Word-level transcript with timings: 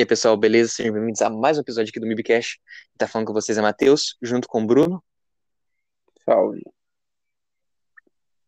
E 0.00 0.02
aí, 0.02 0.06
pessoal, 0.06 0.34
beleza? 0.34 0.72
Sejam 0.72 0.94
bem-vindos 0.94 1.20
a 1.20 1.28
mais 1.28 1.58
um 1.58 1.60
episódio 1.60 1.90
aqui 1.90 2.00
do 2.00 2.06
MIBcast. 2.06 2.58
Tá 2.96 3.06
falando 3.06 3.26
com 3.26 3.34
vocês 3.34 3.58
é 3.58 3.60
Matheus, 3.60 4.16
junto 4.22 4.48
com 4.48 4.62
o 4.62 4.66
Bruno. 4.66 5.04
Salve. 6.24 6.62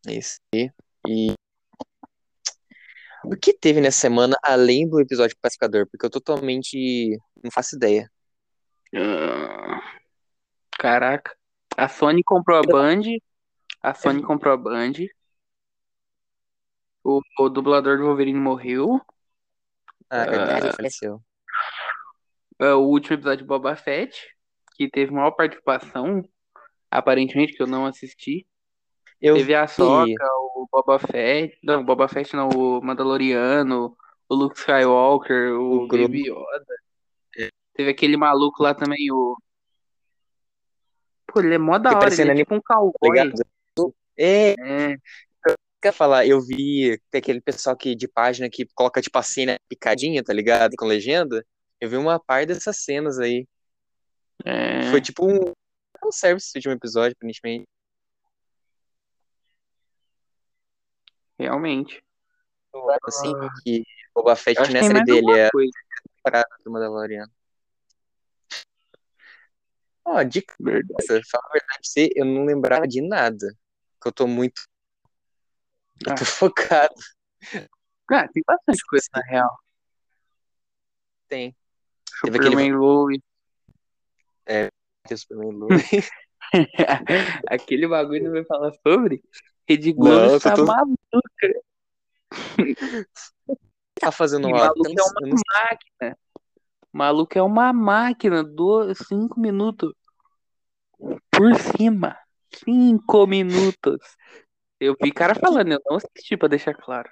Esse. 0.09 0.41
E 1.07 1.35
o 3.23 3.37
que 3.37 3.53
teve 3.53 3.83
nessa 3.83 4.01
semana 4.01 4.35
além 4.43 4.89
do 4.89 4.99
episódio 4.99 5.37
pacificador? 5.43 5.87
Porque 5.87 6.07
eu 6.07 6.09
totalmente 6.09 7.19
não 7.45 7.51
faço 7.51 7.77
ideia. 7.77 8.11
Ah, 8.97 9.83
Caraca. 10.79 11.37
A 11.77 11.87
Sony 11.87 12.23
comprou 12.25 12.57
a 12.57 12.63
Band. 12.63 13.03
A 13.83 13.93
Sony 13.93 14.23
comprou 14.23 14.55
a 14.55 14.57
Band. 14.57 14.93
O, 17.05 17.21
o 17.41 17.49
dublador 17.51 17.99
do 17.99 18.05
Wolverine 18.05 18.41
morreu. 18.41 18.99
Ah, 20.09 20.23
Ah. 20.23 20.31
verdade, 20.31 20.67
ele 20.69 20.77
faleceu. 20.77 21.23
É, 22.59 22.73
o 22.75 22.81
último 22.81 23.15
episódio 23.15 23.39
de 23.39 23.49
Boba 23.49 23.77
Fett, 23.77 24.17
que 24.77 24.89
teve 24.89 25.13
maior 25.13 25.33
participação, 25.33 26.23
aparentemente, 26.91 27.55
que 27.55 27.63
eu 27.63 27.67
não 27.67 27.87
assisti. 27.87 28.47
Eu 29.21 29.37
Teve 29.37 29.55
a. 29.55 29.67
Soca, 29.67 30.27
o 30.55 30.67
Boba 30.71 30.99
Fett. 30.99 31.59
Não, 31.63 31.81
o 31.81 31.85
Boba 31.85 32.09
Fett 32.09 32.35
não, 32.35 32.49
o 32.49 32.83
Mandaloriano, 32.83 33.97
o 34.29 34.35
Luke 34.35 34.59
Skywalker, 34.59 35.53
o, 35.55 35.85
O. 35.85 35.89
Baby 35.89 36.29
Yoda. 36.29 37.53
Teve 37.75 37.91
aquele 37.91 38.17
maluco 38.17 38.63
lá 38.63 38.75
também, 38.75 39.11
o. 39.11 39.37
Pô, 41.27 41.41
ele 41.41 41.55
é 41.55 41.59
mó 41.59 41.79
da 41.79 41.97
hora, 41.97 42.13
ele 42.13 42.31
é 42.31 42.35
tipo 42.35 42.55
um 42.55 42.61
cowboy. 42.61 43.19
É, 43.19 44.55
É, 44.55 44.55
quer 45.81 45.93
falar, 45.93 46.27
eu 46.27 46.41
vi 46.41 47.01
tem 47.11 47.19
aquele 47.19 47.41
pessoal 47.41 47.77
que 47.77 47.95
de 47.95 48.07
página 48.07 48.49
que 48.51 48.67
coloca 48.75 49.01
tipo 49.01 49.19
a 49.19 49.23
cena 49.23 49.59
picadinha, 49.69 50.23
tá 50.23 50.33
ligado? 50.33 50.75
Com 50.77 50.87
legenda. 50.87 51.45
Eu 51.83 51.89
vi 51.91 51.97
uma 51.97 52.17
par 52.21 52.47
dessas 52.47 52.77
cenas 52.77 53.19
aí. 53.19 53.45
é. 54.45 54.89
Foi 54.93 55.01
tipo 55.01 55.27
um, 55.27 55.53
um 56.07 56.13
service 56.13 56.47
esse 56.47 56.59
último 56.59 56.75
episódio, 56.75 57.17
aparentemente. 57.17 57.67
Realmente. 61.37 62.01
Assim, 63.03 63.33
que 63.65 63.83
o 64.15 64.21
Boba 64.23 64.37
Fett 64.37 64.63
que 64.63 64.71
série 64.71 65.03
dele 65.03 65.33
é 65.33 65.51
coisa. 65.51 65.73
do 66.65 66.71
Mandaloriano. 66.71 67.33
Ó, 70.05 70.23
de 70.23 70.45
Verdade. 70.61 70.87
cabeça, 71.05 71.21
falar 71.29 71.49
a 71.49 71.53
verdade 71.53 71.67
pra 71.67 71.79
você, 71.83 72.11
eu 72.15 72.25
não 72.25 72.45
lembrava 72.45 72.87
de 72.87 73.01
nada. 73.03 73.57
Porque 73.95 74.07
eu 74.09 74.13
tô 74.13 74.29
muito. 74.29 74.63
Eu 76.07 76.15
tô 76.15 76.23
Ah. 76.23 76.27
focado. 76.27 76.95
Ah, 78.09 78.29
tem 78.29 78.43
bastante 78.47 78.87
coisa 78.87 79.07
na 79.13 79.23
real. 79.23 79.59
Tem. 81.27 81.57
Teve 82.25 82.37
aquele 82.37 82.51
Superman 82.51 82.73
Lois. 82.75 83.21
que 85.07 85.17
Superman 85.17 85.53
Lua. 85.53 85.69
Aquele 87.49 87.89
bagulho 87.89 88.25
não 88.25 88.33
vai 88.33 88.45
falar 88.45 88.73
sobre? 88.87 89.23
Rede 89.69 89.93
Globo 89.93 90.41
tá 90.41 90.55
tô- 90.55 90.67
maluca. 90.67 91.63
tá 94.01 94.13
fazendo 94.13 94.49
uma 94.49 94.59
maluco 94.59 94.89
é 94.89 95.03
uma 95.03 95.21
não 95.21 95.43
máquina. 95.55 96.19
Maluco 96.93 97.39
é 97.39 97.43
uma 97.43 97.73
máquina. 97.73 98.45
Do... 98.45 98.95
Cinco 98.95 99.41
minutos. 99.41 99.95
Por 101.31 101.55
cima. 101.77 102.19
Cinco 102.55 103.27
minutos. 103.27 103.99
Eu 104.79 104.97
vi 105.01 105.13
cara 105.13 105.35
falando, 105.35 105.73
eu 105.73 105.81
não 105.89 105.97
assisti 105.97 106.37
pra 106.37 106.49
deixar 106.49 106.75
claro. 106.75 107.09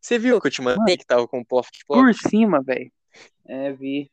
Você 0.00 0.18
viu 0.18 0.40
que 0.40 0.46
eu 0.46 0.50
te 0.50 0.62
mandei 0.62 0.96
que 0.96 1.04
tava 1.04 1.28
com 1.28 1.40
o? 1.42 1.62
Por 1.86 2.14
cima, 2.14 2.62
velho. 2.62 2.90
É, 3.44 3.72
vi. 3.72 4.10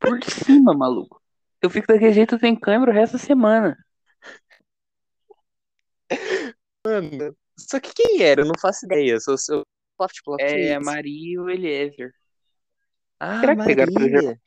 Por 0.00 0.22
cima, 0.24 0.74
maluco. 0.74 1.20
Eu 1.60 1.70
fico 1.70 1.86
daquele 1.86 2.12
jeito 2.12 2.38
sem 2.38 2.58
câmera 2.58 2.90
o 2.90 2.94
resto 2.94 3.14
da 3.14 3.18
semana. 3.18 3.76
Mano. 6.84 7.36
Só 7.58 7.78
que 7.78 7.92
quem 7.94 8.22
era? 8.22 8.42
Eu 8.42 8.46
não 8.46 8.58
faço 8.60 8.86
ideia. 8.86 9.20
Sou 9.20 9.38
seu 9.38 9.62
Pop. 9.96 10.12
É 10.40 10.74
a 10.74 10.80
Maria 10.80 11.34
e 11.34 11.38
o 11.38 11.48
Eliezer. 11.48 12.12
Ah, 13.20 13.40
Será 13.40 13.56
que 13.56 13.64
pegaram 13.64 13.92
Maria. 13.92 14.40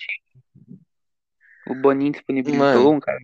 O 1.67 1.75
Boninho 1.75 2.11
disponibilizou 2.11 2.66
Mano. 2.66 2.91
um 2.91 3.00
cara. 3.00 3.19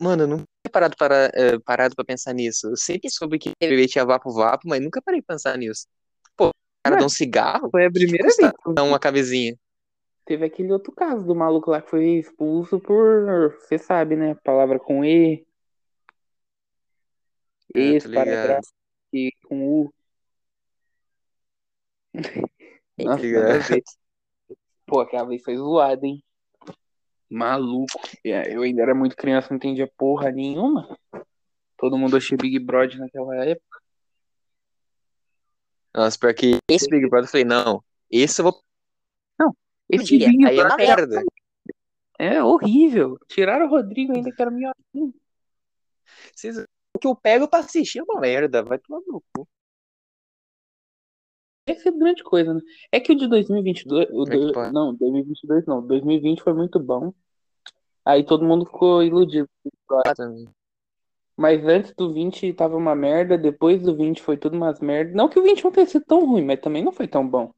Mano, 0.00 0.22
eu 0.22 0.26
nunca 0.26 0.44
tinha 0.64 0.72
parado 0.72 0.96
para, 0.96 1.30
eh, 1.34 1.58
parado 1.58 1.94
pra 1.94 2.04
pensar 2.04 2.32
nisso. 2.32 2.68
Eu 2.68 2.76
sempre 2.76 3.10
soube 3.10 3.38
que 3.38 3.52
bebê 3.60 3.86
tinha 3.86 4.04
vapo 4.04 4.32
vapo, 4.32 4.66
mas 4.66 4.80
nunca 4.80 5.02
parei 5.02 5.20
pra 5.20 5.34
pensar 5.34 5.58
nisso. 5.58 5.86
Cara 6.82 6.96
dá 6.96 7.04
um 7.04 7.10
cigarro? 7.10 7.70
Foi 7.70 7.84
a 7.84 7.90
primeira 7.90 8.24
vez. 8.24 8.52
dar 8.74 8.84
uma 8.84 8.98
cabezinha. 8.98 9.56
Teve 10.24 10.44
aquele 10.44 10.72
outro 10.72 10.92
caso 10.92 11.24
do 11.26 11.34
maluco 11.34 11.70
lá 11.70 11.82
que 11.82 11.90
foi 11.90 12.04
expulso 12.18 12.78
por. 12.78 13.54
Você 13.60 13.78
sabe, 13.78 14.16
né? 14.16 14.34
Palavra 14.44 14.78
com 14.78 15.04
E. 15.04 15.44
Tô 17.72 17.78
ligado. 17.78 18.14
parágrafo 18.14 18.72
e 19.12 19.32
com 19.44 19.82
U. 19.82 19.94
Nossa. 22.98 23.22
Pô, 24.86 25.00
aquela 25.00 25.28
vez 25.28 25.42
foi 25.42 25.56
zoada, 25.56 26.04
hein? 26.04 26.22
Maluco. 27.28 28.00
É, 28.24 28.54
Eu 28.54 28.62
ainda 28.62 28.82
era 28.82 28.94
muito 28.94 29.16
criança, 29.16 29.48
não 29.50 29.56
entendia 29.56 29.90
porra 29.96 30.32
nenhuma. 30.32 30.98
Todo 31.76 31.96
mundo 31.96 32.16
achei 32.16 32.36
Big 32.36 32.58
Brother 32.58 32.98
naquela 32.98 33.36
época. 33.44 33.69
Nossa, 35.94 36.18
pior 36.18 36.34
que 36.34 36.58
esse 36.70 36.88
Big 36.88 37.08
Brother, 37.08 37.26
eu 37.26 37.30
falei, 37.30 37.44
não, 37.44 37.82
esse 38.10 38.40
eu 38.40 38.44
vou 38.44 38.62
Esse 39.88 40.04
pedir. 40.04 40.28
Big 40.30 40.46
Aí 40.46 40.56
é 40.58 40.62
uma 40.62 40.76
Brother 40.76 40.86
merda. 40.86 41.22
é 42.18 42.42
horrível. 42.44 43.18
Tiraram 43.28 43.66
o 43.66 43.70
Rodrigo 43.70 44.12
ainda, 44.14 44.30
que 44.30 44.40
era 44.40 44.50
melhor. 44.50 44.74
Vocês- 46.32 46.58
O 46.94 46.98
que 47.00 47.06
eu 47.06 47.16
pego 47.16 47.48
pra 47.48 47.60
assistir 47.60 47.98
é 47.98 48.02
uma 48.02 48.20
merda, 48.20 48.62
vai 48.62 48.78
tomar 48.78 49.00
no 49.06 49.22
cu. 49.32 49.48
Essa 51.66 51.88
é 51.88 51.92
grande 51.92 52.22
coisa, 52.22 52.54
né? 52.54 52.60
É 52.90 52.98
que 53.00 53.12
o 53.12 53.16
de 53.16 53.28
2022, 53.28 54.08
o 54.10 54.24
é 54.24 54.36
do- 54.36 54.72
não, 54.72 54.94
2022 54.94 55.66
não, 55.66 55.86
2020 55.86 56.42
foi 56.42 56.52
muito 56.52 56.78
bom. 56.80 57.12
Aí 58.04 58.24
todo 58.24 58.44
mundo 58.44 58.64
ficou 58.66 59.02
iludido. 59.02 59.48
Ah, 60.04 60.14
também. 60.14 60.48
Mas 61.40 61.64
antes 61.64 61.94
do 61.94 62.12
20 62.12 62.52
tava 62.52 62.76
uma 62.76 62.94
merda, 62.94 63.38
depois 63.38 63.80
do 63.80 63.96
20 63.96 64.20
foi 64.20 64.36
tudo 64.36 64.58
umas 64.58 64.78
merdas. 64.78 65.14
Não 65.14 65.26
que 65.26 65.38
o 65.38 65.42
21 65.42 65.70
tenha 65.72 65.86
sido 65.86 66.04
tão 66.04 66.26
ruim, 66.26 66.44
mas 66.44 66.60
também 66.60 66.84
não 66.84 66.92
foi 66.92 67.08
tão 67.08 67.26
bom. 67.26 67.50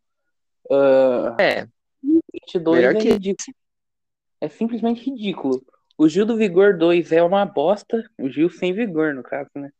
Ah, 0.71 1.37
É, 1.41 1.67
22 2.33 2.77
melhor 2.81 2.95
é 2.95 3.01
que- 3.01 3.09
ridículo. 3.11 3.57
É 4.41 4.49
simplesmente 4.49 5.03
ridículo. 5.11 5.65
O 5.99 6.09
Gil 6.09 6.25
do 6.25 6.37
Vigor 6.37 6.79
2 6.79 7.11
é 7.11 7.23
uma 7.25 7.45
bosta. 7.45 8.09
O 8.21 8.29
Gil 8.31 8.49
sem 8.51 8.73
vigor, 8.73 9.15
no 9.15 9.23
caso, 9.25 9.51
né? 9.57 9.71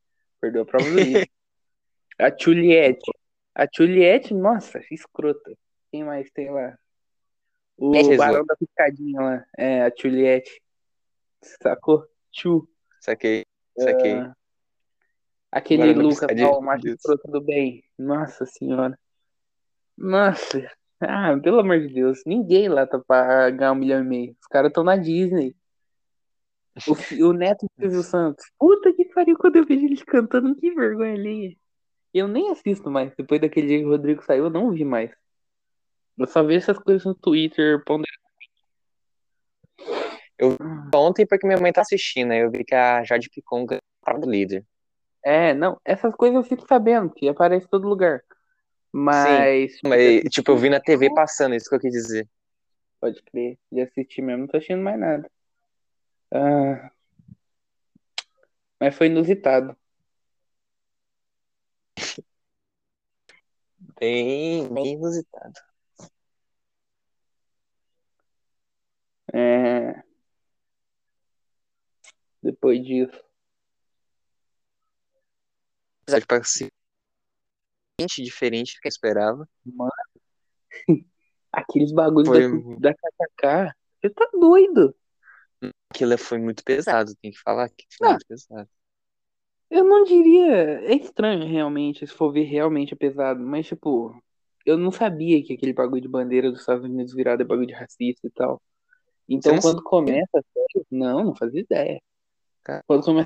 Perdeu 0.41 0.63
a 0.63 0.67
prova 0.67 0.85
do 0.91 0.97
livro. 0.99 1.29
A 2.19 2.29
Juliette. 2.37 3.11
A 3.55 3.67
Juliette, 3.73 4.35
nossa, 4.35 4.81
escrota. 4.91 5.53
Quem 5.93 6.03
mais 6.05 6.29
tem 6.33 6.51
lá? 6.51 6.77
O 7.77 7.95
É. 7.95 8.17
Barão 8.17 8.45
da 8.45 8.57
Piscadinha 8.57 9.21
lá. 9.21 9.45
É, 9.57 9.83
a 9.83 9.93
Juliette. 9.97 10.61
Sacou? 11.63 12.05
Chu. 12.33 12.69
saquei, 13.01 13.45
saquei. 13.79 14.15
Ah, 14.15 14.35
aquele 15.51 15.83
Barão 15.83 15.95
da 15.95 16.03
Lucas, 16.03 16.19
Piscadinha, 16.19 16.51
lá, 16.51 16.59
o 16.59 16.63
macho 16.63 16.83
Deus. 16.83 16.97
escroto 16.97 17.31
do 17.31 17.41
bem. 17.41 17.85
Nossa 17.99 18.47
senhora. 18.47 18.99
Nossa. 19.97 20.71
Ah, 21.01 21.37
pelo 21.43 21.61
amor 21.61 21.81
de 21.81 21.93
Deus. 21.93 22.23
Ninguém 22.25 22.69
lá 22.69 22.87
tá 22.87 22.99
pra 22.99 23.51
ganhar 23.51 23.73
um 23.73 23.77
milhão 23.77 24.01
e 24.01 24.07
meio. 24.07 24.37
Os 24.41 24.47
caras 24.47 24.69
estão 24.69 24.85
na 24.85 24.97
Disney. 24.97 25.55
O, 26.89 27.27
o 27.29 27.33
neto 27.33 27.67
do 27.67 27.83
Silvio 27.83 28.03
Santos. 28.03 28.45
Puta 28.59 28.93
que 28.93 29.05
pariu 29.07 29.37
quando 29.37 29.57
eu 29.57 29.67
vejo 29.67 29.85
eles 29.85 30.03
cantando. 30.03 30.55
Que 30.55 30.71
vergonha 30.71 31.15
ali. 31.15 31.59
Eu 32.15 32.29
nem 32.29 32.51
assisto 32.51 32.91
mais. 32.91 33.13
Depois 33.17 33.41
daquele 33.41 33.67
dia 33.67 33.79
que 33.79 33.85
o 33.85 33.91
Rodrigo 33.91 34.23
saiu, 34.23 34.45
eu 34.45 34.51
não 34.51 34.71
vi 34.71 34.85
mais. 34.85 35.11
Eu 36.17 36.27
só 36.27 36.43
vejo 36.43 36.59
essas 36.59 36.79
coisas 36.79 37.05
no 37.05 37.15
Twitter. 37.15 37.83
ponderando. 37.85 38.22
Ontem, 40.95 41.27
porque 41.27 41.47
minha 41.47 41.61
mãe 41.61 41.73
tá 41.73 41.81
assistindo, 41.81 42.33
aí 42.33 42.41
eu 42.41 42.51
vi 42.51 42.65
que 42.65 42.75
a 42.75 43.03
Jade 43.05 43.31
Picon 43.31 43.67
tava 44.05 44.19
do 44.19 44.31
líder. 44.31 44.65
É, 45.25 45.55
não. 45.55 45.81
Essas 45.85 46.15
coisas 46.15 46.37
eu 46.37 46.45
fico 46.45 46.67
sabendo. 46.67 47.11
Que 47.11 47.29
aparece 47.29 47.67
em 47.67 47.69
todo 47.69 47.89
lugar. 47.89 48.23
Mas. 48.93 49.79
Mas, 49.85 50.23
tipo, 50.31 50.51
eu 50.51 50.57
vi 50.57 50.69
na 50.69 50.81
TV 50.81 51.15
passando, 51.15 51.55
isso 51.55 51.69
que 51.69 51.77
eu 51.77 51.81
quis 51.81 51.93
dizer. 51.93 52.29
Pode 53.01 53.23
crer. 53.23 53.59
De 53.71 53.81
assistir 53.81 54.23
mesmo, 54.23 54.43
não 54.43 54.47
tô 54.49 54.57
assistindo 54.57 54.83
mais 54.83 54.99
nada. 54.99 55.31
Ah, 56.31 56.91
mas 58.83 58.97
foi 58.97 59.07
inusitado. 59.07 59.77
Bem, 64.01 64.69
bem 64.75 64.95
inusitado. 64.95 65.61
É... 69.33 70.03
Depois 72.43 72.85
disso. 72.85 73.23
Episódio 76.03 76.27
pra 76.27 76.43
ser 76.43 76.69
diferente 78.19 78.75
do 78.75 78.81
que 78.81 78.89
eu 78.89 78.91
esperava. 78.91 79.49
Mano. 79.65 79.91
Aqueles 81.53 81.93
bagulhos 81.93 82.29
Foi- 82.29 82.79
da, 82.81 82.91
da 82.91 82.95
KKK. 82.95 83.75
Você 84.01 84.11
tá 84.11 84.29
doido? 84.33 84.95
Aquilo 85.91 86.19
foi 86.19 86.39
muito 86.39 86.65
pesado, 86.65 87.15
tem 87.21 87.31
que 87.31 87.39
falar 87.39 87.69
que 87.69 87.87
foi 87.97 88.07
Não. 88.07 88.13
muito 88.15 88.27
pesado. 88.27 88.69
Eu 89.71 89.85
não 89.85 90.03
diria. 90.05 90.81
É 90.83 90.95
estranho, 90.95 91.47
realmente, 91.47 92.07
se 92.07 92.13
for 92.13 92.33
ver, 92.33 92.45
realmente 92.45 92.95
é 92.95 92.97
pesado. 92.97 93.41
Mas, 93.41 93.67
tipo, 93.67 94.21
eu 94.67 94.77
não 94.77 94.91
sabia 94.91 95.43
que 95.45 95.53
aquele 95.53 95.73
bagulho 95.73 96.03
de 96.03 96.09
bandeira 96.09 96.51
dos 96.51 96.61
Estados 96.61 96.85
Unidos 96.85 97.15
virado 97.15 97.43
é 97.43 97.45
bagulho 97.45 97.69
de 97.69 97.75
racista 97.75 98.27
e 98.27 98.31
tal. 98.31 98.61
Então, 99.29 99.55
não 99.55 99.61
quando 99.61 99.83
começa 99.83 100.45
não, 100.91 101.25
não 101.25 101.35
fazia 101.35 101.61
ideia. 101.61 102.03
Cara. 102.65 102.83
Quando 102.87 103.07
eu 103.09 103.15
não 103.15 103.25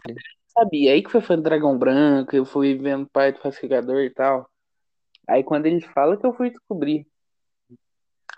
sabia. 0.48 0.92
Aí 0.92 1.02
que 1.02 1.10
foi 1.10 1.20
fã 1.20 1.36
do 1.36 1.42
Dragão 1.42 1.78
Branco, 1.78 2.34
eu 2.34 2.44
fui 2.44 2.76
vendo 2.76 3.08
Pai 3.08 3.32
do 3.32 3.40
Pacificador 3.40 4.02
e 4.02 4.10
tal. 4.10 4.48
Aí, 5.28 5.42
quando 5.42 5.66
ele 5.66 5.80
fala 5.80 6.16
que 6.16 6.24
eu 6.24 6.32
fui 6.32 6.50
descobrir. 6.50 7.06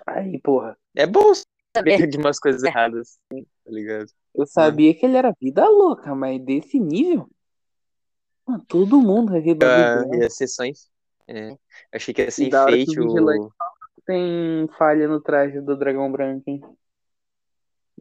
Aí, 0.07 0.41
porra, 0.41 0.77
É 0.95 1.07
bom 1.07 1.33
saber 1.77 2.07
de 2.09 2.17
umas 2.17 2.39
coisas 2.39 2.63
erradas, 2.63 3.19
assim, 3.31 3.45
tá 3.65 3.71
ligado? 3.71 4.11
eu 4.35 4.47
sabia 4.47 4.95
que 4.95 5.05
ele 5.05 5.17
era 5.17 5.35
vida 5.41 5.69
louca, 5.69 6.15
mas 6.15 6.41
desse 6.43 6.79
nível. 6.79 7.29
Mano, 8.47 8.65
todo 8.67 9.03
mundo 9.03 9.33
vai 9.33 9.41
ver 9.41 9.55
bagulho 9.55 10.15
Ah, 10.15 10.17
ia 10.17 10.31
ser 10.31 10.47
só 10.47 10.65
em... 10.65 10.73
é, 11.27 11.51
eu 11.51 11.59
achei 11.93 12.15
que 12.15 12.23
ia 12.23 12.31
ser 12.31 12.47
enfeite 12.47 13.01
o... 13.01 13.53
Tem 14.07 14.67
falha 14.79 15.07
no 15.07 15.21
traje 15.21 15.61
do 15.61 15.77
Dragão 15.77 16.11
Branco, 16.11 16.45
hein? 16.47 16.63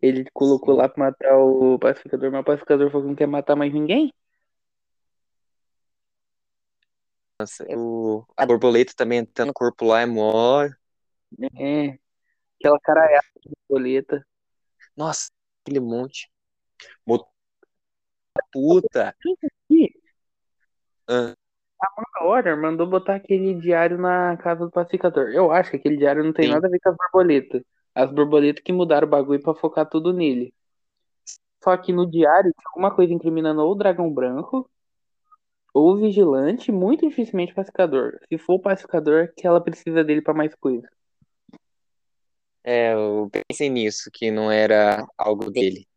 Ele 0.01 0.25
colocou 0.33 0.75
Sim. 0.75 0.81
lá 0.81 0.89
pra 0.89 1.05
matar 1.05 1.37
o 1.37 1.79
pacificador, 1.79 2.31
mas 2.31 2.41
o 2.41 2.45
pacificador 2.45 2.91
falou 2.91 3.05
que 3.05 3.09
não 3.09 3.15
quer 3.15 3.27
matar 3.27 3.55
mais 3.55 3.73
ninguém. 3.73 4.13
Nossa, 7.39 7.65
o... 7.69 8.25
A 8.35 8.45
borboleta 8.45 8.93
também 8.95 9.19
entrando 9.19 9.49
no 9.49 9.53
corpo 9.53 9.85
lá 9.85 10.01
é 10.01 10.05
mó... 10.05 10.67
É. 11.59 11.97
Aquela 12.59 12.79
caraiada 12.79 13.27
de 13.45 13.51
boleta. 13.69 14.25
Nossa, 14.95 15.29
aquele 15.63 15.79
monte. 15.79 16.29
Mo- 17.05 17.27
Puta! 18.51 19.15
Ah, 21.07 21.33
a 22.15 22.23
Warner 22.25 22.59
mandou 22.59 22.87
botar 22.87 23.15
aquele 23.15 23.53
diário 23.59 23.97
na 23.97 24.35
casa 24.37 24.65
do 24.65 24.71
pacificador. 24.71 25.29
Eu 25.29 25.51
acho 25.51 25.69
que 25.71 25.77
aquele 25.77 25.97
diário 25.97 26.23
não 26.23 26.33
tem 26.33 26.45
Sim. 26.45 26.53
nada 26.53 26.67
a 26.67 26.69
ver 26.69 26.79
com 26.79 26.89
as 26.89 26.97
borboletas. 26.97 27.61
As 27.97 28.11
borboletas 28.11 28.63
que 28.63 28.71
mudaram 28.71 29.07
o 29.07 29.09
bagulho 29.09 29.41
pra 29.41 29.55
focar 29.55 29.89
tudo 29.89 30.13
nele. 30.13 30.53
Só 31.63 31.75
que 31.75 31.91
no 31.91 32.05
diário 32.07 32.51
tinha 32.51 32.69
alguma 32.69 32.95
coisa 32.95 33.11
incriminando 33.11 33.61
ou 33.63 33.71
o 33.71 33.75
dragão 33.75 34.13
branco 34.13 34.69
ou 35.73 35.93
o 35.93 35.97
vigilante, 35.97 36.71
muito 36.71 37.07
dificilmente 37.09 37.53
o 37.53 37.55
pacificador. 37.55 38.19
Se 38.29 38.37
for 38.37 38.53
o 38.53 38.59
pacificador, 38.59 39.23
é 39.23 39.27
que 39.35 39.47
ela 39.47 39.59
precisa 39.59 40.03
dele 40.03 40.21
pra 40.21 40.31
mais 40.31 40.53
coisa. 40.53 40.87
É, 42.63 42.93
eu 42.93 43.31
pensei 43.49 43.67
nisso, 43.67 44.11
que 44.13 44.29
não 44.29 44.51
era 44.51 45.03
algo 45.17 45.49
dele. 45.49 45.87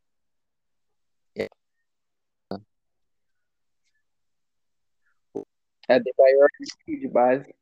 É 5.86 5.98
de 5.98 6.14
maior 6.18 6.48
de 6.86 7.08
base. 7.08 7.59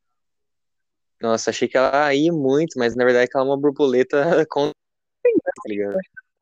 Nossa, 1.21 1.49
achei 1.49 1.67
que 1.67 1.77
ela 1.77 2.13
ia 2.13 2.31
muito, 2.31 2.77
mas 2.79 2.95
na 2.95 3.03
verdade 3.03 3.25
é 3.25 3.27
que 3.27 3.37
ela 3.37 3.45
é 3.45 3.49
uma 3.49 3.59
borboleta 3.59 4.17
com... 4.49 4.69
Tá 4.69 5.63
ligado? 5.67 5.97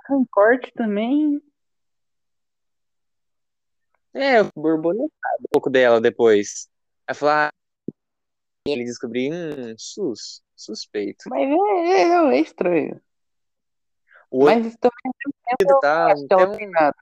Rancorte 0.07 0.71
também, 0.73 1.41
É, 4.13 4.41
um 4.41 4.49
borboleta. 4.55 5.13
pouco 5.51 5.69
dela 5.69 6.01
depois. 6.01 6.67
Aí 7.07 7.13
falar, 7.15 7.49
ah, 7.49 7.51
ele 8.65 8.83
descobriu, 8.83 9.31
hum, 9.33 9.75
sus, 9.77 10.41
suspeito. 10.55 11.29
Mas 11.29 11.47
é, 11.47 12.01
é, 12.01 12.37
é 12.37 12.39
estranho. 12.41 13.01
O 14.31 14.39
outro 14.45 14.61
Mas 14.61 14.75
também 14.77 14.91
ao 15.05 15.13
mesmo 15.13 15.33
tempo 15.47 15.71
eu 15.71 15.79
tá, 15.79 16.11
acho 16.11 16.27
que 16.27 16.33
ela 16.33 16.47
tem 16.47 16.51
não 16.51 16.57
tem 16.57 16.67
um- 16.67 16.71
nada. 16.71 16.95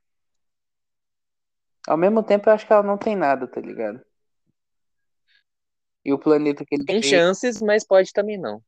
Ao 1.87 1.97
mesmo 1.97 2.23
tempo 2.23 2.49
eu 2.49 2.53
acho 2.53 2.65
que 2.67 2.73
ela 2.73 2.83
não 2.83 2.97
tem 2.97 3.15
nada, 3.15 3.47
tá 3.47 3.61
ligado? 3.61 4.01
E 6.05 6.13
o 6.13 6.19
planeta 6.19 6.63
que 6.63 6.75
ele 6.75 6.85
tem 6.85 7.01
veio- 7.01 7.09
chances, 7.09 7.59
mas 7.61 7.83
pode 7.85 8.13
também 8.13 8.37
não. 8.37 8.61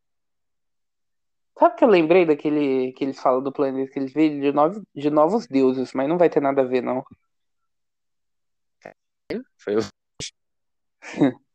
Sabe 1.57 1.75
que 1.75 1.83
eu 1.83 1.87
lembrei 1.87 2.25
daquele 2.25 2.91
que 2.93 3.03
eles 3.03 3.19
falam 3.19 3.41
do 3.41 3.51
planeta 3.51 3.91
que 3.91 3.99
eles 3.99 4.11
veem 4.11 4.39
de, 4.39 4.51
novos 4.51 4.81
de 4.93 5.09
novos 5.09 5.47
deuses, 5.47 5.91
mas 5.93 6.09
não 6.09 6.17
vai 6.17 6.29
ter 6.29 6.41
nada 6.41 6.61
a 6.61 6.65
ver, 6.65 6.81
não. 6.81 7.03
Foi 9.57 9.75
o... 9.75 9.79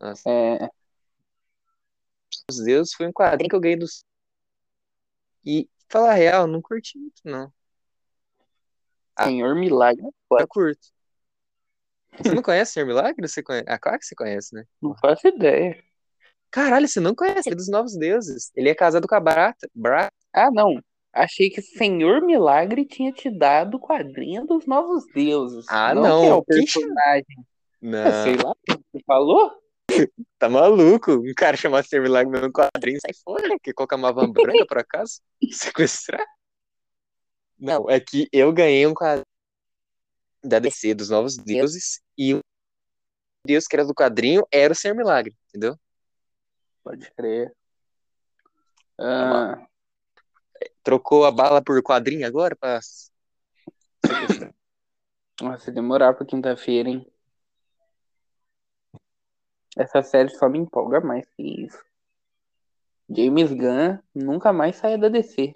Nossa, 0.00 0.28
É, 0.28 0.68
os 2.50 2.58
deuses 2.58 2.94
foi 2.94 3.06
um 3.06 3.12
quadrinho 3.12 3.48
que 3.48 3.56
eu 3.56 3.60
ganhei 3.60 3.76
dos. 3.76 4.04
E, 5.44 5.68
falar 5.88 6.14
real, 6.14 6.46
não 6.46 6.60
curti 6.60 6.98
muito, 6.98 7.22
não. 7.24 7.52
Ah. 9.16 9.24
Senhor 9.24 9.54
Milagre. 9.54 10.04
Eu 10.30 10.48
curto. 10.48 10.95
Você 12.22 12.34
não 12.34 12.42
conhece 12.42 12.70
o 12.70 12.74
Senhor 12.74 12.86
Milagre? 12.86 13.28
Você 13.28 13.42
conhece? 13.42 13.64
Ah, 13.68 13.78
claro 13.78 13.98
que 13.98 14.06
você 14.06 14.14
conhece, 14.14 14.54
né? 14.54 14.64
Não 14.80 14.94
faço 14.96 15.26
ideia. 15.28 15.82
Caralho, 16.50 16.88
você 16.88 17.00
não 17.00 17.14
conhece 17.14 17.48
ele 17.48 17.54
é 17.54 17.56
dos 17.56 17.68
Novos 17.68 17.96
Deuses. 17.96 18.50
Ele 18.54 18.68
é 18.68 18.74
casado 18.74 19.06
com 19.06 19.14
a 19.14 19.20
Barata. 19.20 19.68
Bra... 19.74 20.08
Ah, 20.32 20.50
não. 20.50 20.80
Achei 21.12 21.48
que 21.48 21.62
Senhor 21.62 22.20
Milagre 22.20 22.84
tinha 22.84 23.10
te 23.10 23.30
dado 23.30 23.76
o 23.78 23.80
quadrinho 23.80 24.46
dos 24.46 24.66
novos 24.66 25.04
deuses. 25.14 25.64
Ah, 25.68 25.94
não. 25.94 26.02
não. 26.02 26.20
Que 26.20 26.26
é 26.26 26.34
o 26.34 26.44
personagem. 26.44 27.36
Não, 27.80 28.22
Sei 28.22 28.36
lá. 28.36 28.54
Você 28.68 29.02
falou? 29.06 29.50
tá 30.38 30.48
maluco? 30.48 31.12
Um 31.12 31.32
cara 31.34 31.56
chamar 31.56 31.84
Senhor 31.84 32.02
Milagre 32.02 32.38
no 32.38 32.52
quadrinho, 32.52 33.00
sai 33.00 33.14
fora. 33.24 33.56
Quer 33.62 33.72
colocar 33.72 33.96
uma 33.96 34.12
van 34.12 34.30
branca, 34.30 34.66
por 34.66 34.78
acaso? 34.78 35.22
Sequestrar? 35.50 36.24
Não, 37.58 37.88
é 37.88 37.98
que 37.98 38.28
eu 38.30 38.52
ganhei 38.52 38.86
um 38.86 38.92
quadrinho 38.92 39.24
da 40.46 40.58
DC 40.58 40.94
dos 40.94 41.10
Novos 41.10 41.36
Deuses 41.36 42.00
e 42.16 42.34
o 42.34 42.40
Deus 43.46 43.66
que 43.66 43.76
era 43.76 43.84
do 43.84 43.94
quadrinho 43.94 44.46
era 44.50 44.72
o 44.72 44.76
Senhor 44.76 44.96
Milagre, 44.96 45.36
entendeu? 45.48 45.78
Pode 46.82 47.10
crer. 47.12 47.54
Ah, 48.98 49.66
Trocou 50.82 51.24
a 51.24 51.30
bala 51.30 51.62
por 51.62 51.82
quadrinho 51.82 52.26
agora 52.26 52.56
pra 52.56 52.80
nossa, 55.40 55.70
demorar 55.70 56.14
pra 56.14 56.24
quinta-feira, 56.24 56.88
hein? 56.88 57.06
Essa 59.76 60.02
série 60.02 60.30
só 60.30 60.48
me 60.48 60.58
empolga 60.58 61.00
mais 61.00 61.28
que 61.36 61.66
isso. 61.66 61.84
James 63.08 63.52
Gunn 63.52 63.98
nunca 64.14 64.52
mais 64.52 64.76
sai 64.76 64.98
da 64.98 65.08
DC. 65.08 65.54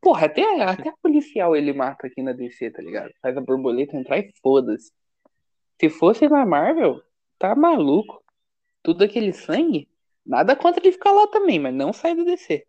Porra, 0.00 0.26
até, 0.26 0.62
até 0.62 0.92
policial 1.02 1.54
ele 1.54 1.72
mata 1.72 2.06
aqui 2.06 2.22
na 2.22 2.32
DC, 2.32 2.70
tá 2.70 2.82
ligado? 2.82 3.12
Faz 3.20 3.36
a 3.36 3.40
borboleta 3.40 3.96
entrar 3.96 4.18
e 4.18 4.32
foda-se. 4.42 4.92
Se 5.80 5.90
fosse 5.90 6.28
na 6.28 6.46
Marvel, 6.46 7.02
tá 7.38 7.54
maluco. 7.54 8.22
Tudo 8.82 9.04
aquele 9.04 9.32
sangue, 9.32 9.88
nada 10.24 10.56
contra 10.56 10.82
ele 10.82 10.92
ficar 10.92 11.12
lá 11.12 11.26
também, 11.26 11.58
mas 11.58 11.74
não 11.74 11.92
sai 11.92 12.14
da 12.16 12.24
DC. 12.24 12.66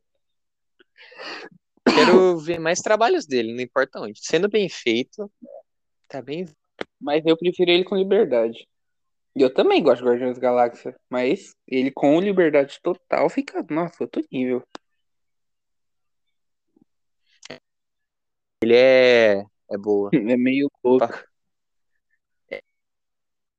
Quero 1.86 2.38
ver 2.38 2.60
mais 2.60 2.80
trabalhos 2.80 3.26
dele, 3.26 3.54
não 3.54 3.62
importa 3.62 4.02
onde. 4.02 4.20
Sendo 4.22 4.50
bem 4.50 4.68
feito, 4.68 5.32
tá 6.08 6.22
bem. 6.22 6.46
Mas 7.00 7.26
eu 7.26 7.38
prefiro 7.38 7.72
ele 7.72 7.84
com 7.84 7.96
liberdade. 7.96 8.68
Eu 9.36 9.54
também 9.54 9.82
gosto 9.82 10.02
de 10.02 10.10
Guardiões 10.10 10.36
da 10.36 10.42
Galáxia, 10.42 10.96
mas 11.10 11.56
ele 11.66 11.92
com 11.92 12.20
liberdade 12.20 12.80
total 12.82 13.30
fica, 13.30 13.66
nossa, 13.70 14.04
outro 14.04 14.22
nível. 14.32 14.62
Ele 18.62 18.76
é, 18.76 19.44
é 19.70 19.78
boa. 19.78 20.10
É 20.34 20.38
meio 20.38 20.70
louco. 20.84 21.08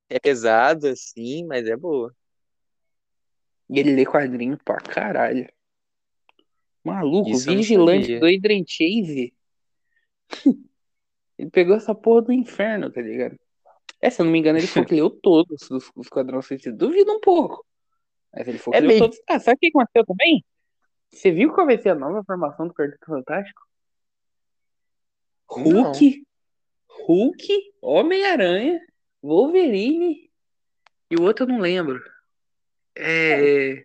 É 0.09 0.21
pesado, 0.21 0.89
assim, 0.89 1.45
mas 1.47 1.67
é 1.67 1.77
boa. 1.77 2.15
E 3.71 3.79
ele 3.81 3.95
lê 3.95 4.05
quadrinho 4.05 4.59
pra 4.63 4.77
caralho. 4.77 5.51
Maluco, 6.85 7.31
Isso 7.31 7.51
eu 7.51 7.57
vigilante 7.57 8.19
do 8.19 8.27
Adrian 8.27 8.63
Chase. 8.67 9.35
ele 11.39 11.51
pegou 11.51 11.75
essa 11.77 11.95
porra 11.95 12.23
do 12.23 12.33
inferno, 12.33 12.91
tá 12.91 13.01
ligado? 13.01 13.39
É, 14.01 14.11
se 14.11 14.21
eu 14.21 14.25
não 14.27 14.33
me 14.33 14.39
engano, 14.39 14.59
ele 14.59 14.67
falou 14.67 14.87
que 14.89 14.95
leu 14.95 15.09
todos 15.09 15.71
os, 15.71 15.91
os 15.97 16.09
Quadrões 16.09 16.45
Suicidas. 16.45 16.77
Duvido 16.77 17.11
um 17.13 17.21
pouco. 17.21 17.65
Mas 18.35 18.47
ele 18.47 18.59
falou 18.59 18.77
É 18.77 18.81
que 18.81 18.87
leu 18.87 18.89
meio- 18.89 19.01
todos. 19.01 19.19
Ah, 19.29 19.39
sabe 19.41 19.57
o 19.57 19.59
que 19.61 19.69
aconteceu 19.69 20.05
também? 20.05 20.45
Você 21.11 21.31
viu 21.31 21.53
qual 21.55 21.67
vai 21.67 21.79
ser 21.79 21.91
a 21.91 21.95
nova 21.95 22.23
formação 22.25 22.67
do 22.67 22.75
Quarteto 22.75 23.07
Fantástico? 23.07 23.63
Não. 25.59 25.83
Hulk, 25.85 26.27
Hulk, 27.07 27.73
Homem-Aranha, 27.81 28.81
Wolverine 29.23 30.31
e 31.11 31.17
o 31.17 31.23
outro 31.25 31.45
eu 31.45 31.49
não 31.49 31.59
lembro. 31.59 32.03
É. 32.97 33.85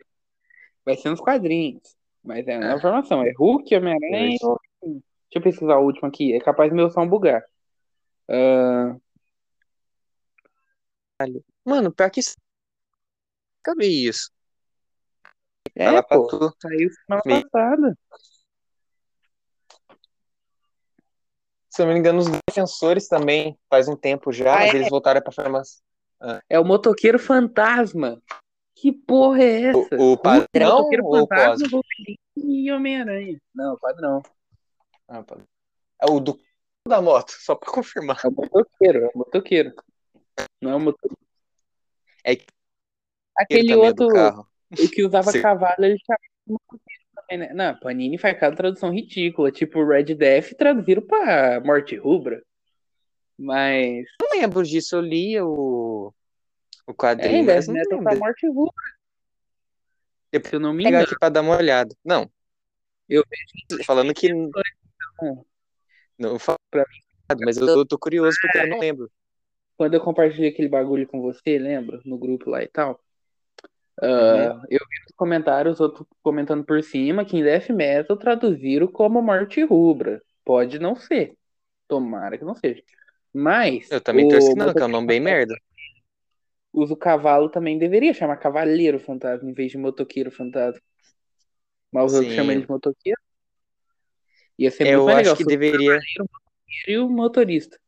Vai 0.85 0.95
ser 0.97 1.09
nos 1.09 1.19
quadrinhos. 1.19 1.95
Mas 2.23 2.47
é 2.47 2.55
a 2.55 2.59
nova 2.59 2.77
É. 2.77 2.81
formação. 2.81 3.23
É 3.23 3.31
Hulk, 3.37 3.75
Homem-Aranha 3.75 4.35
e. 4.35 4.37
Deixa 4.39 5.39
eu 5.39 5.41
pesquisar 5.41 5.77
o 5.77 5.85
último 5.85 6.07
aqui. 6.07 6.33
É 6.33 6.39
capaz 6.39 6.71
meu 6.71 6.89
som 6.89 7.07
bugar. 7.07 7.43
Ah, 8.29 8.95
Mano, 11.65 11.91
pior 11.91 12.09
que. 12.11 12.21
vi 13.77 14.07
isso. 14.07 14.31
É, 15.75 15.91
pra 15.91 16.03
pô. 16.03 16.27
tu. 16.27 16.53
Saiu 16.61 16.89
semana 16.91 17.21
Me- 17.25 17.41
passada. 17.49 17.97
Se 21.77 21.83
eu 21.83 21.85
não 21.85 21.93
me 21.93 21.99
engano, 21.99 22.17
os 22.17 22.25
defensores 22.49 23.07
também 23.07 23.55
faz 23.69 23.87
um 23.87 23.95
tempo 23.95 24.31
já, 24.31 24.51
Ah, 24.51 24.57
mas 24.61 24.73
é? 24.73 24.77
eles 24.77 24.89
voltaram 24.89 25.21
pra 25.21 25.31
farmácia. 25.31 25.79
É 26.49 26.59
o 26.59 26.65
motoqueiro 26.65 27.19
fantasma. 27.19 28.19
Que 28.73 28.91
porra 28.91 29.43
é 29.43 29.61
essa? 29.65 29.95
O, 29.95 30.13
o 30.13 30.17
padrão 30.17 30.77
motoqueiro 30.77 31.05
ou 31.05 31.13
o 31.13 31.27
fantasma? 31.27 31.67
Wolverine 31.69 32.19
e 32.35 32.71
Homem-Aranha. 32.71 33.39
Não, 33.53 33.75
o 33.75 33.79
padrão. 33.79 34.23
Ah, 35.07 35.21
padrão. 35.21 35.45
É 36.01 36.11
o 36.11 36.19
do 36.19 36.39
da 36.87 36.99
moto, 36.99 37.33
só 37.33 37.53
pra 37.53 37.71
confirmar. 37.71 38.19
É 38.25 38.27
o 38.27 38.31
motoqueiro, 38.31 39.05
é 39.05 39.11
o 39.13 39.17
motoqueiro. 39.19 39.73
Não 40.59 40.71
é 40.71 40.75
o 40.77 40.79
motoqueiro. 40.79 41.17
É 42.23 42.35
que 42.37 42.47
Aquele 43.37 43.73
é 43.73 43.77
outro, 43.77 44.07
carro. 44.07 44.47
o 44.71 44.89
que 44.89 45.05
usava 45.05 45.31
Sim. 45.31 45.43
cavalo, 45.43 45.85
ele 45.85 45.99
chamava 45.99 46.23
de 46.23 46.53
motoqueiro 46.53 46.81
também, 46.83 46.86
né? 47.31 47.51
Não, 47.53 47.75
Panini 47.79 48.17
faz 48.17 48.39
cada 48.39 48.55
tradução 48.55 48.91
ridícula. 48.93 49.51
Tipo, 49.51 49.83
Red 49.85 50.15
Death 50.15 50.53
traduziram 50.57 51.01
pra 51.01 51.59
Morte 51.59 51.95
Rubra. 51.97 52.41
Mas. 53.37 54.05
Não 54.21 54.39
lembro 54.39 54.63
disso, 54.63 54.95
eu 54.95 55.01
li 55.01 55.39
o, 55.41 56.13
o 56.87 56.91
É, 56.91 56.93
quadrinho, 56.93 57.45
Death 57.45 57.55
mas 57.57 57.67
não 57.67 57.73
Metal 57.73 58.03
pra. 58.03 58.15
Morte 58.15 58.47
Rubra. 58.47 58.73
Eu 60.31 60.41
Se 60.45 60.55
eu 60.55 60.59
não 60.59 60.73
me 60.73 60.85
engano. 60.85 61.03
aqui 61.03 61.15
pra 61.19 61.29
dar 61.29 61.41
uma 61.41 61.57
olhada. 61.57 61.93
Não. 62.03 62.29
Eu 63.09 63.23
Falando 63.85 64.13
que. 64.13 64.29
Não. 65.21 65.45
Não, 66.19 66.39
falo, 66.39 66.57
Pra 66.69 66.85
mas 67.43 67.57
eu 67.57 67.65
tô, 67.67 67.85
tô 67.85 67.97
curioso 67.99 68.37
porque 68.41 68.57
eu 68.57 68.67
não 68.67 68.79
lembro. 68.79 69.11
quando 69.75 69.93
eu 69.95 70.01
compartilhei 70.01 70.49
aquele 70.49 70.69
bagulho 70.69 71.07
com 71.07 71.21
você, 71.21 71.57
lembra? 71.57 71.99
No 72.05 72.17
grupo 72.17 72.49
lá 72.49 72.63
e 72.63 72.67
tal. 72.67 72.99
Uhum. 74.01 74.09
ah, 74.09 74.61
eu 74.69 74.79
vi 74.79 74.99
nos 75.03 75.15
comentários, 75.15 75.79
outro 75.79 76.07
comentando 76.21 76.63
por 76.63 76.83
cima, 76.83 77.25
que 77.25 77.37
em 77.37 77.43
Death 77.43 77.69
Metal 77.69 78.15
traduziram 78.15 78.87
como 78.87 79.21
Morte 79.21 79.63
Rubra. 79.63 80.21
Pode 80.45 80.77
não 80.79 80.95
ser. 80.95 81.35
Tomara 81.87 82.37
que 82.37 82.45
não 82.45 82.53
seja. 82.55 82.83
Mas. 83.33 83.89
Eu 83.91 83.99
também 84.01 84.25
o 84.25 84.29
torço 84.29 84.49
que 84.53 84.55
não, 84.55 84.73
que 84.73 84.81
é 84.81 84.85
um 84.85 84.89
nome 84.89 85.07
bem 85.07 85.19
merda. 85.19 85.55
o 86.71 86.95
cavalo 86.95 87.49
também 87.49 87.77
deveria 87.77 88.13
chamar 88.13 88.37
Cavaleiro 88.37 88.99
Fantasma 88.99 89.49
em 89.49 89.53
vez 89.53 89.71
de 89.71 89.77
Motoqueiro 89.77 90.29
Fantasma. 90.31 90.81
Mas 91.91 92.11
os 92.11 92.17
outros 92.19 92.33
chamam 92.35 92.51
ele 92.51 92.61
de 92.61 92.69
motoqueiro. 92.69 93.19
Ia 94.59 94.71
ser 94.71 94.87
Eu 94.87 94.99
muito 95.03 95.13
mais 95.13 95.27
acho 95.27 95.37
que 95.37 95.45
deveria. 95.45 95.99
e 96.87 96.97
o 96.97 97.09
motorista. 97.09 97.79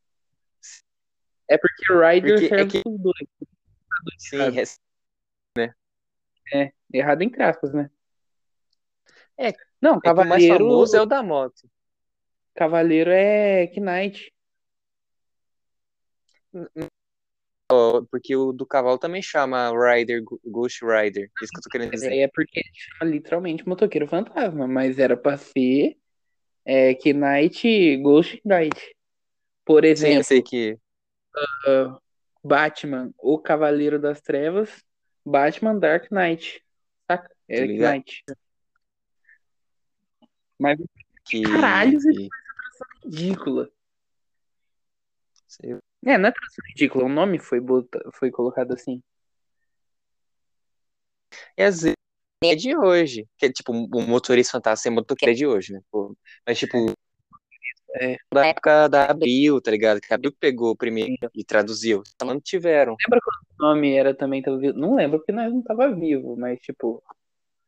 É 1.47 1.57
porque 1.57 1.91
o 1.93 1.99
Rider 1.99 2.31
Porque 2.33 2.45
é 2.45 2.49
serve 2.49 2.71
que- 2.71 2.81
pros 2.83 2.99
dois. 2.99 3.27
Sim, 4.17 4.37
errado. 4.37 4.79
É, 6.53 6.71
errado 6.91 7.21
entre 7.21 7.43
aspas, 7.43 7.73
né? 7.73 7.89
É, 9.37 9.53
Não, 9.81 9.95
é 9.95 9.99
que 10.01 10.09
o 10.09 10.15
mais 10.15 10.25
Cavaleiro, 10.25 10.57
famoso 10.57 10.97
é 10.97 11.01
o 11.01 11.05
da 11.05 11.23
moto. 11.23 11.69
Cavaleiro 12.53 13.09
é 13.09 13.67
Knight. 13.77 14.33
Porque 18.09 18.35
o 18.35 18.51
do 18.51 18.65
cavalo 18.65 18.97
também 18.97 19.21
chama 19.21 19.71
Rider, 19.71 20.23
Ghost 20.45 20.83
Rider. 20.83 21.29
Isso 21.41 21.51
que 21.51 21.59
eu 21.59 21.63
tô 21.63 21.69
querendo 21.69 21.91
dizer. 21.91 22.09
aí 22.09 22.19
é 22.19 22.27
porque 22.27 22.59
ele 22.59 22.69
chama 22.73 23.11
literalmente 23.11 23.67
motoqueiro 23.67 24.07
fantasma, 24.07 24.67
mas 24.67 24.97
era 24.97 25.15
pra 25.15 25.37
ser 25.37 25.95
é, 26.65 26.93
Knight 27.13 27.97
Ghost 27.97 28.41
Knight. 28.43 28.95
Por 29.63 29.83
Sim, 29.83 29.89
eu 29.89 29.91
exemplo, 29.91 30.23
sei 30.23 30.41
que. 30.41 30.77
Batman, 32.43 33.13
o 33.19 33.37
Cavaleiro 33.37 33.99
das 33.99 34.19
Trevas, 34.19 34.83
Batman 35.25 35.77
Dark 35.79 36.09
Knight. 36.11 36.63
Saca? 37.09 37.29
É 37.47 37.65
ligado. 37.65 37.93
Knight. 37.93 38.23
Mas 40.57 40.79
que... 41.25 41.41
Caralho, 41.43 41.99
que- 41.99 42.29
ridícula. 43.05 43.69
sei- 45.47 45.77
É, 46.05 46.17
não 46.17 46.29
é 46.29 46.31
tradução 46.31 46.63
ridícula, 46.67 47.05
o 47.05 47.09
nome 47.09 47.39
foi, 47.39 47.59
bota- 47.59 48.03
foi 48.13 48.31
colocado 48.31 48.73
assim. 48.73 49.01
E 51.57 51.63
às 51.63 51.81
vezes 51.81 51.95
é 52.43 52.55
de 52.55 52.75
hoje. 52.75 53.27
Que 53.37 53.47
é 53.47 53.51
tipo, 53.51 53.71
o 53.71 54.01
motorista 54.01 54.53
fantasma 54.53 55.01
é 55.21 55.29
é 55.29 55.33
de 55.33 55.45
hoje, 55.45 55.73
né? 55.73 55.81
Mas 56.45 56.57
tipo, 56.57 56.77
É. 57.95 58.17
da 58.31 58.47
época 58.47 58.87
da 58.87 59.05
Abril, 59.05 59.59
tá 59.59 59.71
ligado? 59.71 59.99
Que 59.99 60.13
a 60.13 60.15
Abril 60.15 60.31
pegou 60.39 60.75
primeiro 60.75 61.15
e 61.33 61.43
traduziu. 61.43 62.03
Não 62.23 62.39
tiveram. 62.39 62.93
O 62.93 63.63
nome 63.63 63.95
era 63.95 64.13
também 64.13 64.41
traduzido. 64.41 64.79
Não 64.79 64.95
lembro 64.95 65.19
porque 65.19 65.31
nós 65.31 65.51
não 65.51 65.61
tava 65.61 65.93
vivo, 65.93 66.35
mas 66.37 66.59
tipo. 66.59 67.03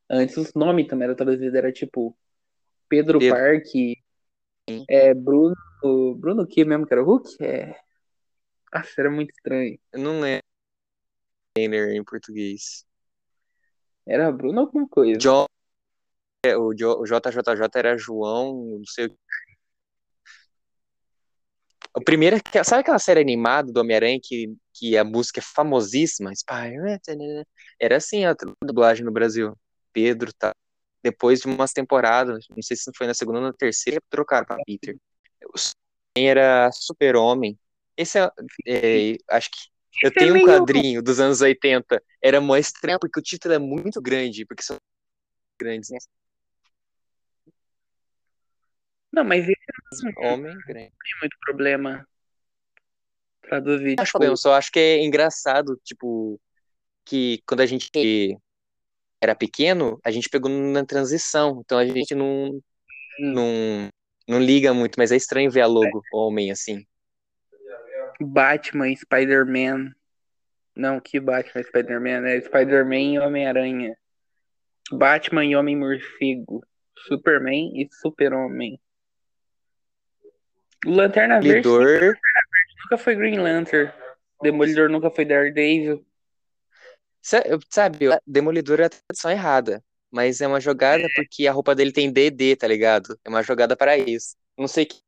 Antes 0.09 0.35
os 0.37 0.53
nomes 0.53 0.87
também 0.87 1.05
eram 1.05 1.15
traduzidos, 1.15 1.55
era 1.55 1.71
tipo 1.71 2.15
Pedro, 2.89 3.17
Pedro. 3.17 3.35
Parque, 3.35 3.97
é, 4.89 5.13
Bruno. 5.13 5.55
Bruno 6.17 6.45
que 6.45 6.65
mesmo 6.65 6.85
que 6.85 6.93
era 6.93 7.01
o 7.01 7.05
Hulk? 7.05 7.43
É. 7.43 7.79
Nossa, 8.73 8.89
era 8.97 9.09
muito 9.09 9.31
estranho. 9.31 9.79
Eu 9.91 9.99
não 9.99 10.19
lembro 10.19 10.41
em 11.91 12.03
português. 12.03 12.85
Era 14.05 14.31
Bruno 14.31 14.61
alguma 14.61 14.87
coisa. 14.87 15.17
John, 15.17 15.45
é, 16.45 16.57
o, 16.57 16.73
Jo- 16.73 16.99
o 16.99 17.05
JJJ 17.05 17.69
era 17.75 17.97
João, 17.97 18.77
não 18.79 18.85
sei 18.85 19.05
o 19.07 19.17
O 21.93 22.01
primeiro, 22.01 22.37
é 22.37 22.39
que- 22.39 22.63
sabe 22.63 22.81
aquela 22.81 22.99
série 22.99 23.19
animada 23.19 23.71
do 23.71 23.79
Homem-Aranha 23.81 24.19
que, 24.21 24.55
que 24.73 24.97
a 24.97 25.03
música 25.03 25.39
é 25.39 25.43
famosíssima? 25.43 26.33
Spider-Man. 26.33 26.99
Era 27.79 27.97
assim 27.97 28.25
a 28.25 28.35
dublagem 28.63 29.03
no 29.03 29.11
Brasil. 29.11 29.57
Pedro, 29.93 30.31
tá? 30.33 30.53
Depois 31.03 31.41
de 31.41 31.47
umas 31.47 31.73
temporadas, 31.73 32.45
não 32.49 32.61
sei 32.61 32.77
se 32.77 32.91
foi 32.95 33.07
na 33.07 33.13
segunda 33.13 33.39
ou 33.39 33.43
na 33.45 33.53
terceira, 33.53 33.99
trocaram 34.09 34.45
pra 34.45 34.57
Peter. 34.65 34.95
O 35.45 35.57
era 36.15 36.71
Super-Homem. 36.71 37.57
Esse 37.97 38.19
é, 38.19 38.31
é, 38.67 39.17
acho 39.29 39.49
que 39.49 39.57
eu 40.03 40.09
Esse 40.09 40.19
é 40.19 40.19
tenho 40.19 40.35
um 40.37 40.45
quadrinho 40.45 41.01
dos 41.01 41.19
anos 41.19 41.41
80. 41.41 42.01
Era 42.21 42.39
mó 42.39 42.55
estranho 42.55 42.99
porque 42.99 43.19
o 43.19 43.23
título 43.23 43.53
é 43.53 43.59
muito 43.59 44.01
grande, 44.01 44.45
porque 44.45 44.63
são 44.63 44.77
grandes, 45.59 45.89
né? 45.89 45.97
Não, 49.11 49.23
mas 49.23 49.47
esse 49.47 50.07
Homem 50.17 50.57
grande. 50.65 50.89
não 50.89 51.17
é 51.17 51.19
muito 51.21 51.37
problema. 51.45 52.07
Traduzir. 53.41 53.95
acho 53.99 54.05
tipo, 54.05 54.11
problema, 54.11 54.37
só 54.37 54.53
acho 54.53 54.71
que 54.71 54.79
é 54.79 55.03
engraçado, 55.03 55.79
tipo, 55.83 56.39
que 57.05 57.41
quando 57.45 57.61
a 57.61 57.65
gente 57.65 58.37
era 59.19 59.35
pequeno, 59.35 59.99
a 60.03 60.11
gente 60.11 60.29
pegou 60.29 60.49
na 60.49 60.85
transição, 60.85 61.61
então 61.63 61.77
a 61.77 61.85
gente 61.85 62.15
não, 62.15 62.61
não, 63.19 63.89
não 64.27 64.39
liga 64.39 64.73
muito, 64.73 64.95
mas 64.97 65.11
é 65.11 65.17
estranho 65.17 65.51
ver 65.51 65.61
a 65.61 65.67
logo 65.67 66.01
homem 66.13 66.51
assim. 66.51 66.85
Batman, 68.19 68.95
Spider-Man. 68.95 69.93
Não, 70.75 70.99
que 70.99 71.19
Batman, 71.19 71.63
Spider-Man? 71.63 72.27
É 72.27 72.39
Spider-Man 72.39 73.13
e 73.13 73.19
Homem-Aranha. 73.19 73.97
Batman 74.91 75.45
e 75.45 75.55
Homem-Morcego. 75.55 76.63
Superman 77.07 77.71
e 77.75 77.87
Super-Homem. 77.91 78.79
O 80.85 80.91
Lanterna 80.91 81.39
Verde 81.39 81.67
Lidor, 81.67 82.15
nunca 82.83 82.97
foi 82.97 83.15
Green 83.15 83.39
Lantern. 83.39 83.91
Demolidor 84.41 84.89
nunca 84.89 85.11
foi 85.11 85.25
Daredevil. 85.25 86.05
sa- 87.21 87.43
sabe, 87.69 87.99
Demolidor 88.25 88.79
é 88.79 88.85
a 88.85 88.89
tradução 88.89 89.29
errada, 89.29 89.83
mas 90.09 90.41
é 90.41 90.47
uma 90.47 90.59
jogada 90.59 91.07
porque 91.15 91.47
a 91.47 91.51
roupa 91.51 91.75
dele 91.75 91.91
tem 91.91 92.11
DD, 92.11 92.55
tá 92.55 92.67
ligado? 92.67 93.17
É 93.23 93.29
uma 93.29 93.43
jogada 93.43 93.77
para 93.77 93.97
isso. 93.97 94.35
Não 94.57 94.67
sei 94.67 94.85
que 94.85 94.99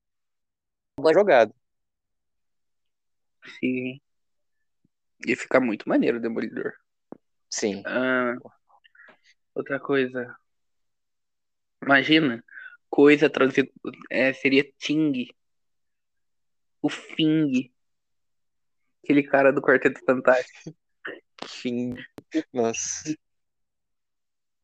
boa 1.00 1.14
jogada. 1.14 1.54
Sim. 3.60 4.00
Ia 5.26 5.38
ficar 5.38 5.60
muito 5.60 5.88
maneiro 5.90 6.18
o 6.18 6.22
Demolidor. 6.22 6.74
Sim. 7.50 7.82
Ah, 7.86 8.36
outra 9.56 9.80
coisa. 9.80 10.36
Imagina, 11.82 12.44
coisa 12.90 13.30
traduzida 13.30 13.70
é, 14.10 14.32
seria 14.34 14.64
Ting. 14.78 15.28
O 16.84 16.90
Fing. 16.90 17.72
Aquele 19.02 19.24
cara 19.24 19.54
do 19.54 19.62
Quarteto 19.62 20.02
Fantástico. 20.06 20.76
Enfim, 21.44 21.96
nossa. 22.52 23.16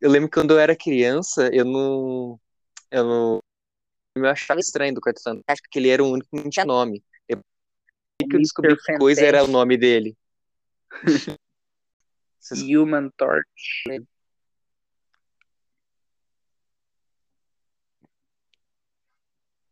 Eu 0.02 0.10
lembro 0.10 0.30
que 0.30 0.36
quando 0.36 0.52
eu 0.52 0.60
era 0.60 0.76
criança, 0.76 1.50
eu 1.54 1.64
não. 1.64 2.40
Eu 2.92 3.04
não. 3.06 3.40
Eu 4.16 4.22
me 4.22 4.28
achava 4.28 4.60
estranho 4.60 4.94
do 4.94 5.02
Quarteto 5.02 5.24
Fantástico, 5.24 5.68
porque 5.68 5.80
ele 5.80 5.90
era 5.90 6.04
o 6.04 6.12
único 6.12 6.30
que 6.30 6.44
não 6.44 6.50
tinha 6.50 6.66
nome. 6.66 7.02
Eu, 7.28 7.40
que 8.20 8.36
eu 8.36 8.40
descobri 8.40 8.76
que 8.76 8.98
coisa 8.98 9.26
era 9.26 9.44
o 9.44 9.48
nome 9.48 9.78
dele. 9.78 10.18
Human 12.52 13.12
Torch. 13.16 13.46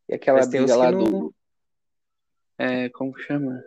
E 0.08 0.14
aquela 0.14 0.46
briga 0.46 0.76
lá 0.78 0.90
que 0.90 0.96
não- 0.96 1.04
do. 1.04 1.37
É, 2.58 2.90
como 2.90 3.14
que 3.14 3.22
chama? 3.22 3.64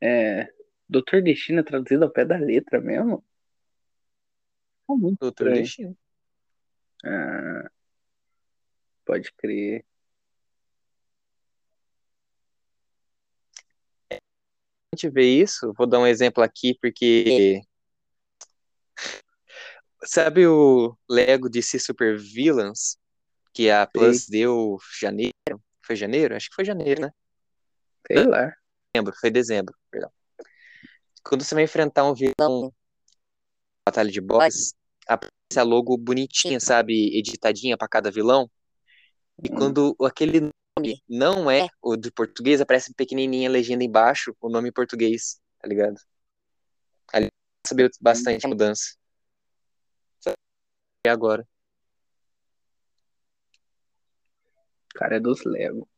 É. 0.00 0.52
Doutor 0.88 1.22
Destino 1.22 1.60
é 1.60 1.62
traduzido 1.62 2.04
ao 2.04 2.10
pé 2.10 2.24
da 2.24 2.36
letra 2.36 2.80
mesmo? 2.80 3.24
Tá 4.86 4.94
muito 4.94 5.18
Doutor 5.20 5.46
estranho. 5.46 5.62
Destino. 5.62 5.98
Ah, 7.04 7.70
pode 9.04 9.32
crer. 9.32 9.84
A 14.10 14.16
gente 14.94 15.08
vê 15.08 15.24
isso, 15.24 15.72
vou 15.72 15.86
dar 15.86 16.00
um 16.00 16.06
exemplo 16.06 16.42
aqui, 16.42 16.76
porque. 16.80 17.62
Sabe 20.04 20.46
o 20.46 20.96
Lego 21.08 21.48
DC 21.48 21.78
Super 21.78 22.18
Villains? 22.18 22.98
Que 23.54 23.70
a 23.70 23.86
Plus 23.86 24.26
deu 24.28 24.78
janeiro? 25.00 25.32
Foi 25.80 25.94
janeiro? 25.94 26.34
Acho 26.34 26.48
que 26.50 26.56
foi 26.56 26.64
janeiro, 26.64 27.02
né? 27.02 27.12
Sei 28.06 28.24
lá. 28.24 28.52
Dezembro, 28.94 29.14
foi 29.18 29.30
dezembro, 29.30 29.74
perdão. 29.90 30.10
Quando 31.24 31.44
você 31.44 31.54
vai 31.54 31.64
enfrentar 31.64 32.04
um 32.04 32.14
vilão, 32.14 32.72
batalha 33.86 34.10
de 34.10 34.20
boss, 34.20 34.74
aparece 35.06 35.58
a 35.58 35.62
logo 35.62 35.96
bonitinha, 35.96 36.60
sabe? 36.60 37.16
Editadinha 37.16 37.76
pra 37.76 37.88
cada 37.88 38.10
vilão. 38.10 38.50
E 39.42 39.50
Hum. 39.50 39.56
quando 39.56 39.96
aquele 40.02 40.40
nome 40.40 41.02
não 41.08 41.50
é 41.50 41.68
o 41.80 41.96
de 41.96 42.10
português, 42.10 42.60
aparece 42.60 42.92
pequenininha 42.94 43.48
a 43.48 43.52
legenda 43.52 43.84
embaixo, 43.84 44.34
o 44.40 44.48
nome 44.48 44.68
em 44.68 44.72
português, 44.72 45.40
tá 45.60 45.68
ligado? 45.68 45.96
Ali 47.12 47.28
saber 47.66 47.90
bastante 48.00 48.46
mudança. 48.46 48.96
E 51.04 51.08
agora? 51.08 51.46
Cara, 54.94 55.16
é 55.16 55.20
dos 55.20 55.44
Lego. 55.44 55.88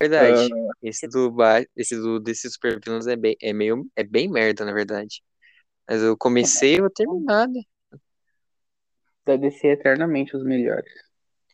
Verdade. 0.00 0.52
Ah, 0.52 0.72
Esse 0.82 1.08
do 1.08 1.30
Ba- 1.30 1.64
esse 1.76 1.96
do 1.96 2.20
desse 2.20 2.50
Super 2.50 2.78
Villains 2.84 3.06
é 3.06 3.16
bem, 3.16 3.36
é 3.40 3.52
meio, 3.52 3.88
é 3.96 4.02
bem 4.04 4.28
merda, 4.28 4.64
na 4.64 4.72
verdade. 4.72 5.22
Mas 5.88 6.02
eu 6.02 6.16
comecei 6.16 6.76
e 6.76 6.80
vou 6.80 6.90
terminar, 6.90 7.48
né? 7.48 7.62
da 9.24 9.36
DC 9.36 9.68
eternamente 9.68 10.36
os 10.36 10.44
melhores. 10.44 10.92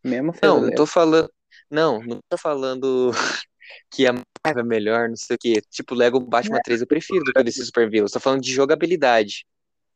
Mesmo 0.03 0.33
Não, 0.43 0.61
não 0.61 0.71
tô 0.73 0.87
falando. 0.87 1.31
Não, 1.71 2.03
não 2.03 2.19
tô 2.29 2.37
falando 2.37 3.11
que 3.91 4.07
a 4.07 4.13
Marvel 4.13 4.65
é 4.65 4.67
melhor, 4.67 5.09
não 5.09 5.17
sei 5.17 5.37
o 5.37 5.39
quê. 5.39 5.63
Tipo, 5.71 5.95
Lego 5.95 6.19
Batman 6.19 6.61
3 6.65 6.81
eu 6.81 6.87
prefiro 6.87 7.23
do 7.25 7.33
que 7.33 7.41
o 7.41 7.45
desse 7.45 7.65
Super 7.65 7.89
Villains. 7.89 8.11
Tô 8.11 8.19
falando 8.19 8.41
de 8.43 8.53
jogabilidade, 8.53 9.47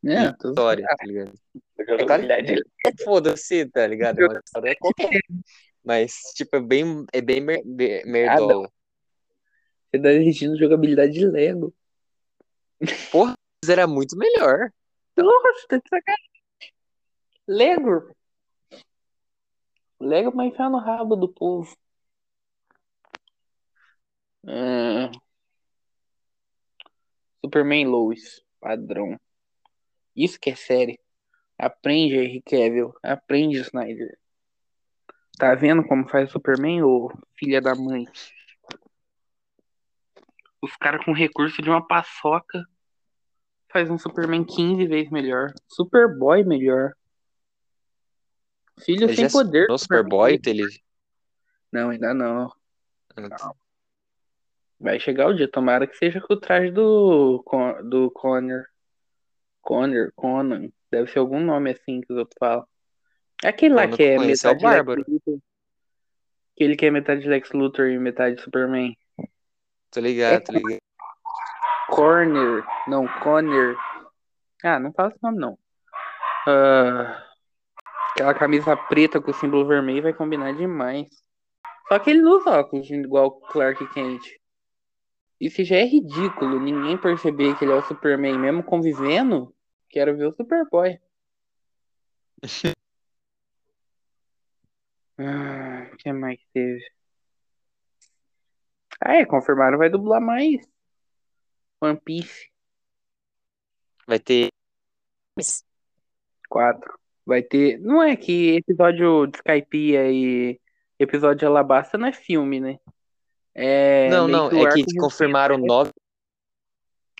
É, 0.05 0.33
tô- 0.35 0.51
história, 0.51 0.87
tá 0.87 1.05
ligado? 1.05 1.33
jogabilidade. 1.99 2.63
Foda-se, 3.03 3.67
tá 3.71 3.87
ligado? 3.87 4.21
É 4.21 4.27
uma 4.29 4.41
história 4.45 4.77
qualquer. 4.79 5.21
Mas, 5.85 6.14
tipo, 6.35 6.57
é 6.57 6.61
bem, 6.61 7.05
é 7.12 7.21
bem 7.21 7.41
mer 7.41 7.62
mer- 7.64 8.07
merdola. 8.07 8.73
Você 9.91 10.00
tá 10.00 10.11
exigindo 10.11 10.59
jogabilidade 10.59 11.12
de 11.12 11.26
Lego. 11.26 11.75
Mas 12.81 13.69
era 13.69 13.87
muito 13.87 14.17
melhor. 14.17 14.73
Nossa, 15.17 15.67
tá 15.69 15.76
de 15.76 15.88
sacanagem. 15.88 16.25
Lego. 17.47 18.17
Lego 20.00 20.31
vai 20.33 20.47
enfiar 20.47 20.71
no 20.71 20.79
rabo 20.79 21.14
do 21.14 21.29
povo. 21.29 21.76
Ah. 24.47 25.11
Superman 27.45 27.87
Lois, 27.87 28.43
padrão. 28.59 29.19
Isso 30.17 30.41
que 30.41 30.50
é 30.50 30.57
série. 30.57 30.99
Aprende, 31.59 32.17
Henry 32.17 32.43
Cavill. 32.43 32.95
Aprende, 33.03 33.59
Snyder. 33.61 34.19
Tá 35.38 35.55
vendo 35.55 35.85
como 35.85 36.09
faz 36.09 36.29
o 36.29 36.33
Superman, 36.33 36.83
ô 36.83 37.11
filha 37.37 37.61
da 37.61 37.75
mãe? 37.75 38.07
Os 40.62 40.75
caras 40.76 41.05
com 41.05 41.12
recurso 41.12 41.61
de 41.61 41.69
uma 41.69 41.87
paçoca 41.87 42.64
faz 43.71 43.91
um 43.91 43.99
Superman 43.99 44.45
15 44.45 44.87
vezes 44.87 45.11
melhor. 45.11 45.52
Superboy 45.69 46.45
melhor. 46.45 46.93
Filho 48.80 49.04
Ele 49.04 49.17
sem 49.17 49.30
poder. 49.30 49.69
no 49.69 49.76
Superboy, 49.76 50.41
ele... 50.47 50.65
Não, 51.73 51.91
ainda 51.91 52.15
não. 52.15 52.52
Vai 54.78 55.00
chegar 55.00 55.28
o 55.28 55.35
dia. 55.35 55.50
Tomara 55.50 55.87
que 55.87 55.97
seja 55.97 56.21
com 56.21 56.35
o 56.35 56.41
traje 56.41 56.71
do, 56.71 57.43
Con- 57.45 57.82
do 57.89 58.11
Connor. 58.11 58.65
Connor, 59.61 60.13
Conan. 60.15 60.69
Deve 60.91 61.11
ser 61.11 61.19
algum 61.19 61.41
nome 61.41 61.73
assim 61.73 62.00
que 62.00 62.13
os 62.13 62.19
outros 62.19 62.37
falam. 62.39 62.67
É 63.42 63.49
aquele 63.49 63.75
lá 63.75 63.88
que 63.88 64.02
é 64.02 64.14
é 64.14 64.18
metade 64.18 64.47
Lex 64.47 64.62
Bárbaro. 64.62 65.04
Luthor. 65.08 65.38
Aquele 66.54 66.76
que 66.76 66.86
é 66.86 66.90
metade 66.90 67.28
Lex 67.28 67.50
Luthor 67.52 67.86
e 67.88 67.99
metade 67.99 68.40
Superman. 68.40 68.97
Tô 69.90 70.00
ligado, 70.00 70.44
tô 70.44 70.52
ligado. 70.52 70.78
Corner. 71.88 72.64
Não, 72.86 73.06
Connor. 73.20 73.76
Ah, 74.62 74.78
não 74.78 74.92
fala 74.92 75.10
esse 75.10 75.23
nome 75.23 75.38
não. 75.38 75.58
Ah, 76.47 77.25
aquela 78.12 78.34
camisa 78.34 78.76
preta 78.76 79.20
com 79.20 79.30
o 79.30 79.34
símbolo 79.34 79.66
vermelho 79.66 80.02
vai 80.02 80.12
combinar 80.12 80.52
demais. 80.54 81.08
Só 81.88 81.99
que 81.99 82.10
ele 82.10 82.23
não 82.23 82.38
usa 82.38 82.58
óculos 82.58 82.88
igual 82.90 83.26
o 83.26 83.40
Clark 83.49 83.86
Kent. 83.92 84.23
Isso 85.40 85.62
já 85.64 85.76
é 85.76 85.84
ridículo. 85.84 86.58
Ninguém 86.58 86.97
perceber 86.97 87.56
que 87.56 87.64
ele 87.64 87.73
é 87.73 87.76
o 87.76 87.82
Superman, 87.82 88.38
mesmo 88.38 88.62
convivendo. 88.62 89.54
Quero 89.90 90.16
ver 90.16 90.26
o 90.26 90.34
Superboy. 90.34 90.99
Ah, 95.19 95.89
o 95.93 95.97
que 95.97 96.13
mais 96.13 96.39
que 96.39 96.47
teve? 96.53 96.81
Ah, 99.00 99.17
é, 99.17 99.25
confirmaram, 99.25 99.79
vai 99.79 99.89
dublar 99.89 100.21
mais. 100.21 100.67
One 101.81 102.00
Piece 102.00 102.49
Vai 104.07 104.19
ter... 104.19 104.49
4. 106.49 106.99
Vai 107.27 107.43
ter. 107.43 107.79
Não 107.81 108.03
é 108.03 108.17
que 108.17 108.57
episódio 108.57 109.27
de 109.27 109.39
Skypiea 109.39 110.11
e 110.11 110.61
episódio 110.99 111.39
de 111.39 111.47
Alabasta 111.47 111.99
não 111.99 112.07
é 112.07 112.13
filme, 112.13 112.61
né? 112.61 112.79
É 113.55 114.09
não, 114.11 114.29
não, 114.29 114.49
é 114.49 114.73
que 114.73 114.85
confirmaram 114.99 115.57
né? 115.57 115.65
nove... 115.67 115.91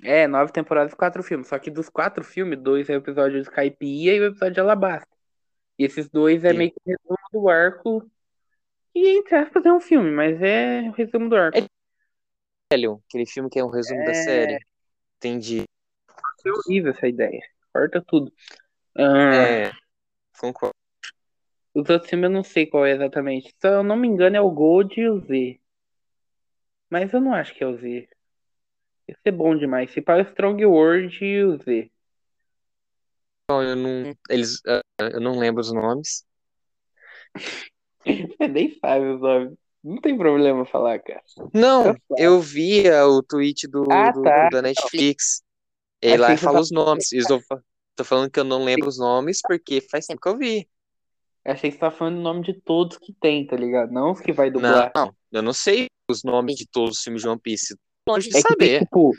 É, 0.03 0.27
nove 0.27 0.53
temporadas 0.53 0.93
e 0.93 0.97
quatro 0.97 1.23
filmes. 1.23 1.49
Só 1.49 1.59
que 1.59 1.71
dos 1.71 1.89
quatro 1.89 2.23
filmes, 2.23 2.61
dois 2.61 2.89
é 2.91 2.95
o 2.95 2.99
episódio 2.99 3.41
de 3.41 3.49
Skypiea 3.49 4.15
e 4.15 4.21
o 4.21 4.27
episódio 4.27 4.55
de 4.55 4.61
Alabasta. 4.61 5.14
E 5.79 5.85
esses 5.85 6.09
dois 6.09 6.45
é 6.45 6.51
Sim. 6.51 6.59
meio 6.59 6.71
que 6.71 6.79
o 6.85 6.91
resumo 6.91 7.19
do 7.33 7.49
arco. 7.49 8.11
E 8.95 9.19
entre 9.19 9.35
aspas 9.37 9.65
é 9.67 9.73
um 9.73 9.81
filme, 9.81 10.11
mas 10.11 10.41
é 10.41 10.83
o 10.89 10.93
resumo 10.93 11.29
do 11.29 11.37
arco. 11.37 11.59
É 11.59 11.67
Velho, 12.73 13.03
aquele 13.09 13.27
filme 13.27 13.51
que 13.51 13.59
é 13.59 13.65
um 13.65 13.69
resumo 13.69 14.05
da 14.05 14.11
É. 14.11 14.15
série. 14.15 14.59
Entendi. 15.17 15.65
É 16.45 16.51
horrível 16.51 16.91
essa 16.93 17.07
ideia. 17.09 17.41
Corta 17.73 18.03
tudo. 18.07 18.33
Ah, 18.97 19.35
É, 19.35 19.73
concordo. 20.39 20.75
Os 21.75 21.89
outros 21.91 22.09
filmes 22.09 22.25
eu 22.29 22.31
não 22.31 22.45
sei 22.45 22.67
qual 22.67 22.87
é 22.87 22.93
exatamente. 22.93 23.53
Se 23.59 23.69
eu 23.69 23.83
não 23.83 23.97
me 23.97 24.07
engano, 24.07 24.37
é 24.37 24.41
o 24.41 24.51
Gold 24.51 24.99
e 25.01 25.09
o 25.09 25.19
Z. 25.21 25.61
Mas 26.89 27.13
eu 27.13 27.21
não 27.21 27.35
acho 27.35 27.53
que 27.55 27.65
é 27.65 27.67
o 27.67 27.77
Z. 27.77 28.09
Ia 29.09 29.17
ser 29.23 29.33
bom 29.33 29.57
demais. 29.57 29.91
Se 29.91 30.01
para 30.01 30.23
o 30.23 30.29
Strong 30.29 30.65
World 30.65 31.25
e 31.25 31.43
o 31.43 31.57
Z. 31.59 31.91
Não, 33.51 33.63
eu 33.63 33.77
não, 33.77 34.15
eles, 34.31 34.61
ah, 34.67 34.81
eu 34.99 35.21
não 35.21 35.39
lembro 35.39 35.61
os 35.61 35.73
nomes. 35.73 36.25
Nem 38.53 38.79
sabe 38.79 39.07
os 39.07 39.21
nomes. 39.21 39.55
Não 39.83 40.01
tem 40.01 40.17
problema 40.17 40.65
falar, 40.65 40.99
cara. 41.01 41.23
Não, 41.53 41.95
Eu 42.17 42.41
via 42.41 43.07
o 43.07 43.23
tweet 43.23 43.67
do, 43.69 43.85
Ah, 43.91 44.11
do- 44.13 44.23
tá. 44.23 44.49
da 44.49 44.63
Netflix. 44.63 45.43
E 46.03 46.09
Achei 46.09 46.19
lá 46.19 46.37
fala 46.37 46.61
os 46.61 46.71
nomes. 46.71 47.13
Eu 47.13 47.41
fa- 47.41 47.61
tô 47.95 48.03
falando 48.05 48.31
que 48.31 48.41
eu 48.41 48.45
não 48.45 48.65
lembro 48.65 48.89
os 48.89 48.99
nomes 48.99 49.41
porque 49.43 49.81
faz 49.83 50.07
tempo 50.07 50.21
que 50.21 50.29
eu 50.29 50.39
vi. 50.39 50.69
Achei 51.45 51.71
que 51.71 51.77
você 51.77 51.81
tá 51.81 51.91
falando 51.91 52.17
o 52.17 52.23
nome 52.23 52.43
de 52.43 52.55
todos 52.55 52.97
que 52.97 53.13
tem, 53.21 53.47
tá 53.47 53.57
ligado? 53.57 53.93
Não 53.93 54.13
os 54.13 54.21
que 54.21 54.33
vai 54.33 54.51
dublar. 54.51 54.91
Não, 54.95 55.15
eu 55.31 55.43
não 55.43 55.53
sei 55.53 55.87
os 56.11 56.23
nomes 56.25 56.57
de 56.57 56.67
todos 56.67 56.97
os 56.97 57.03
filmes 57.03 57.21
de 57.21 57.29
One 57.29 57.39
Piece. 57.41 57.77
Longe 58.09 58.31
de 58.31 58.37
É 58.39 58.43
que 58.43 58.49
tem, 58.57 58.69
saber. 58.69 58.79
tipo, 58.81 59.13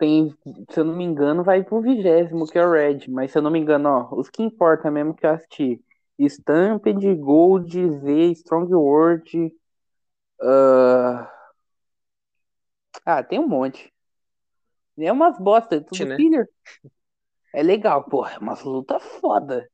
tem, 0.00 0.34
se 0.70 0.80
eu 0.80 0.84
não 0.84 0.96
me 0.96 1.04
engano, 1.04 1.44
vai 1.44 1.62
pro 1.64 1.82
vigésimo, 1.82 2.46
que 2.48 2.58
é 2.58 2.66
o 2.66 2.72
Red. 2.72 3.00
Mas 3.10 3.32
se 3.32 3.38
eu 3.38 3.42
não 3.42 3.52
me 3.52 3.60
engano, 3.60 3.88
ó, 3.90 4.16
os 4.20 4.30
que 4.30 4.42
importa 4.42 4.90
mesmo 4.90 5.14
que 5.14 5.26
eu 5.26 5.30
assisti. 5.32 5.80
Stampede, 6.18 7.14
Gold, 7.16 7.70
Z, 8.00 8.32
Strong 8.32 8.74
World. 8.74 9.52
ah, 10.42 11.30
Ah, 13.04 13.22
tem 13.22 13.38
um 13.38 13.46
monte. 13.48 13.92
É 14.98 15.10
umas 15.10 15.36
bosta, 15.38 15.76
é 15.76 15.80
tudo 15.80 16.06
Né? 16.06 16.16
filler. 16.16 16.48
É 17.52 17.62
legal, 17.62 18.04
porra, 18.04 18.32
é 18.34 18.38
umas 18.38 18.62
lutas 18.62 19.02
foda. 19.20 19.68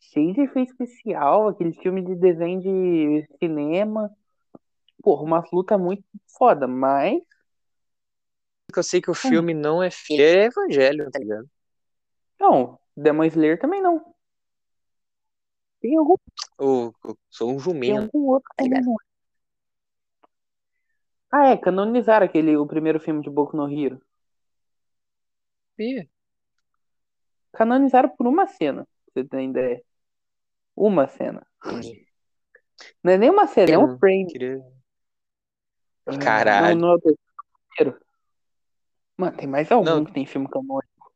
Cheio 0.00 0.34
de 0.34 0.42
efeito 0.42 0.72
especial, 0.72 1.48
aquele 1.48 1.74
filme 1.74 2.02
de 2.04 2.14
desenho 2.16 2.60
de 2.60 3.26
cinema. 3.40 4.10
Porra, 5.02 5.22
umas 5.24 5.50
lutas 5.52 5.80
muito 5.80 6.04
foda, 6.38 6.68
mas 6.68 7.20
Porque 8.66 8.78
eu 8.78 8.82
sei 8.82 9.00
que 9.00 9.10
o 9.10 9.14
filme 9.14 9.54
não 9.54 9.82
é 9.82 9.90
fiel 9.90 10.20
é 10.20 10.44
Evangelho, 10.46 11.10
tá 11.10 11.18
ligado? 11.18 11.48
Não, 12.38 12.78
Demon 12.96 13.24
Slayer 13.24 13.58
também 13.58 13.80
não. 13.80 14.14
Tem 15.80 15.96
algum, 15.96 16.16
Eu, 16.58 16.94
eu 17.04 17.18
sou 17.30 17.50
um 17.50 17.56
tem 17.56 17.60
jumento. 17.60 18.10
algum 18.14 18.28
outro 18.28 18.48
que 18.58 18.68
não 18.68 18.92
é. 18.92 19.06
Ah, 21.30 21.48
é, 21.50 21.56
canonizaram 21.56 22.26
aquele, 22.26 22.56
o 22.56 22.66
primeiro 22.66 22.98
filme 22.98 23.22
de 23.22 23.28
Boku 23.30 23.56
no 23.56 23.68
Hero. 23.70 24.00
sabia. 25.76 26.08
Canonizaram 27.52 28.08
por 28.08 28.26
uma 28.26 28.46
cena, 28.46 28.86
pra 29.12 29.22
você 29.22 29.28
ter 29.28 29.42
ideia. 29.42 29.82
Uma 30.74 31.06
cena. 31.08 31.46
Não 33.02 33.12
é 33.12 33.18
nem 33.18 33.30
uma 33.30 33.46
cena, 33.46 33.72
é 33.72 33.78
um 33.78 33.98
frame. 33.98 34.26
Queria... 34.26 34.62
Ah, 36.06 36.18
Caralho. 36.18 36.78
Não, 36.78 36.88
não 36.88 36.94
é 36.94 36.96
o 36.96 37.00
terceiro. 37.00 38.05
Mano, 39.16 39.36
tem 39.36 39.46
mais 39.48 39.70
algum 39.72 39.84
Não. 39.84 40.04
que 40.04 40.12
tem 40.12 40.26
filme 40.26 40.48
canônico. 40.48 41.12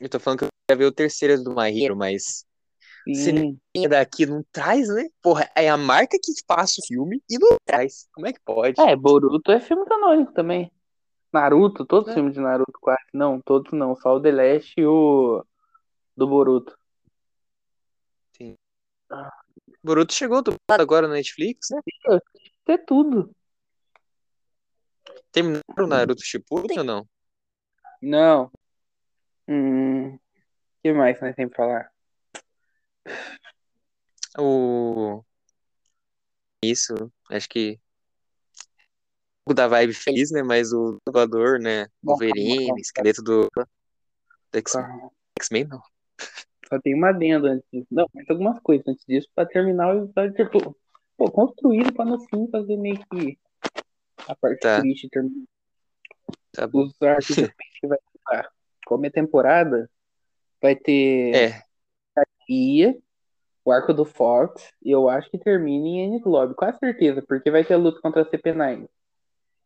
Eu 0.00 0.08
tô 0.08 0.18
falando 0.18 0.38
que 0.40 0.44
eu 0.46 0.48
queria 0.68 0.78
ver 0.78 0.86
o 0.86 0.92
terceiro 0.92 1.42
do 1.42 1.54
My 1.54 1.70
Hero, 1.70 1.96
mas 1.96 2.46
Sim. 3.14 3.58
Sim. 3.76 3.88
daqui 3.88 4.26
não 4.26 4.44
traz, 4.50 4.88
né? 4.88 5.08
Porra, 5.20 5.50
é 5.56 5.68
a 5.68 5.76
marca 5.76 6.16
que 6.22 6.32
passa 6.46 6.80
o 6.80 6.86
filme 6.86 7.22
e 7.28 7.38
não 7.38 7.56
traz. 7.64 8.08
Como 8.12 8.26
é 8.26 8.32
que 8.32 8.40
pode? 8.40 8.80
É, 8.80 8.96
Boruto 8.96 9.50
é 9.52 9.60
filme 9.60 9.84
canônico 9.86 10.32
também. 10.32 10.70
Naruto, 11.32 11.84
todos 11.84 12.08
os 12.08 12.12
É. 12.12 12.14
filmes 12.14 12.34
de 12.34 12.40
Naruto 12.40 12.78
quase. 12.80 13.02
Não, 13.12 13.40
todos 13.40 13.72
não. 13.72 13.96
Só 13.96 14.16
o 14.16 14.20
The 14.20 14.30
Last 14.32 14.74
e 14.78 14.84
o 14.86 15.44
do 16.16 16.26
Boruto. 16.26 16.76
Boruto 19.84 20.14
chegou 20.14 20.40
dublado 20.42 20.82
agora 20.82 21.08
na 21.08 21.14
Netflix, 21.14 21.68
né? 21.70 21.80
Isso 21.86 22.20
é 22.68 22.78
tudo. 22.78 23.34
Terminaram 25.32 25.62
o 25.78 25.86
Naruto 25.86 26.22
Shippuden 26.24 26.78
ou 26.78 26.84
não? 26.84 27.08
Não. 28.02 28.50
Hum. 29.46 30.14
O 30.14 30.20
que 30.82 30.92
mais 30.92 31.20
nós 31.20 31.36
temos 31.36 31.54
pra 31.54 31.64
falar? 31.64 31.92
O... 34.38 35.22
Isso, 36.64 36.94
acho 37.30 37.48
que 37.48 37.78
o 39.46 39.54
da 39.54 39.68
vibe 39.68 39.92
feliz, 39.92 40.30
né? 40.30 40.42
Mas 40.42 40.72
o 40.72 40.98
dublador, 41.06 41.58
né? 41.58 41.86
Wolverine, 42.02 42.80
esqueleto 42.80 43.22
do, 43.22 43.48
do 44.52 44.62
Calma. 44.62 45.10
X-Men, 45.38 45.64
não. 45.64 45.82
Só 46.68 46.80
tem 46.80 46.94
uma 46.94 47.10
adenda 47.10 47.50
antes 47.50 47.68
disso. 47.72 47.86
Não, 47.90 48.08
mas 48.14 48.28
algumas 48.30 48.60
coisas 48.60 48.86
antes 48.86 49.04
disso 49.06 49.28
pra 49.34 49.44
terminar 49.44 49.94
o 49.94 50.04
episódio, 50.04 50.34
tipo, 50.34 50.76
pô, 51.16 51.30
construído 51.30 51.92
pra 51.92 52.04
no 52.04 52.18
fim 52.28 52.48
fazer 52.50 52.76
meio 52.76 52.98
que 53.10 53.38
a 54.26 54.34
parte 54.36 54.60
Tá. 54.60 54.80
triste 54.80 55.08
terminar. 55.10 55.46
Tá 56.52 56.66
bom. 56.66 56.84
Os 56.84 57.02
arcos 57.02 57.34
que 57.34 57.86
vai 57.86 57.98
ficar. 58.12 58.50
Como 58.86 59.06
é 59.06 59.10
temporada, 59.10 59.90
vai 60.60 60.76
ter 60.76 61.34
É, 61.34 61.62
Ia, 62.48 62.96
o 63.64 63.70
arco 63.70 63.94
do 63.94 64.04
Fox, 64.04 64.72
e 64.82 64.90
eu 64.90 65.08
acho 65.08 65.30
que 65.30 65.38
termina 65.38 65.86
em 65.86 66.20
Lobby, 66.24 66.54
quase 66.54 66.78
certeza, 66.78 67.22
porque 67.22 67.50
vai 67.50 67.64
ter 67.64 67.74
a 67.74 67.78
luta 67.78 68.00
contra 68.00 68.22
a 68.22 68.30
CP9. 68.30 68.88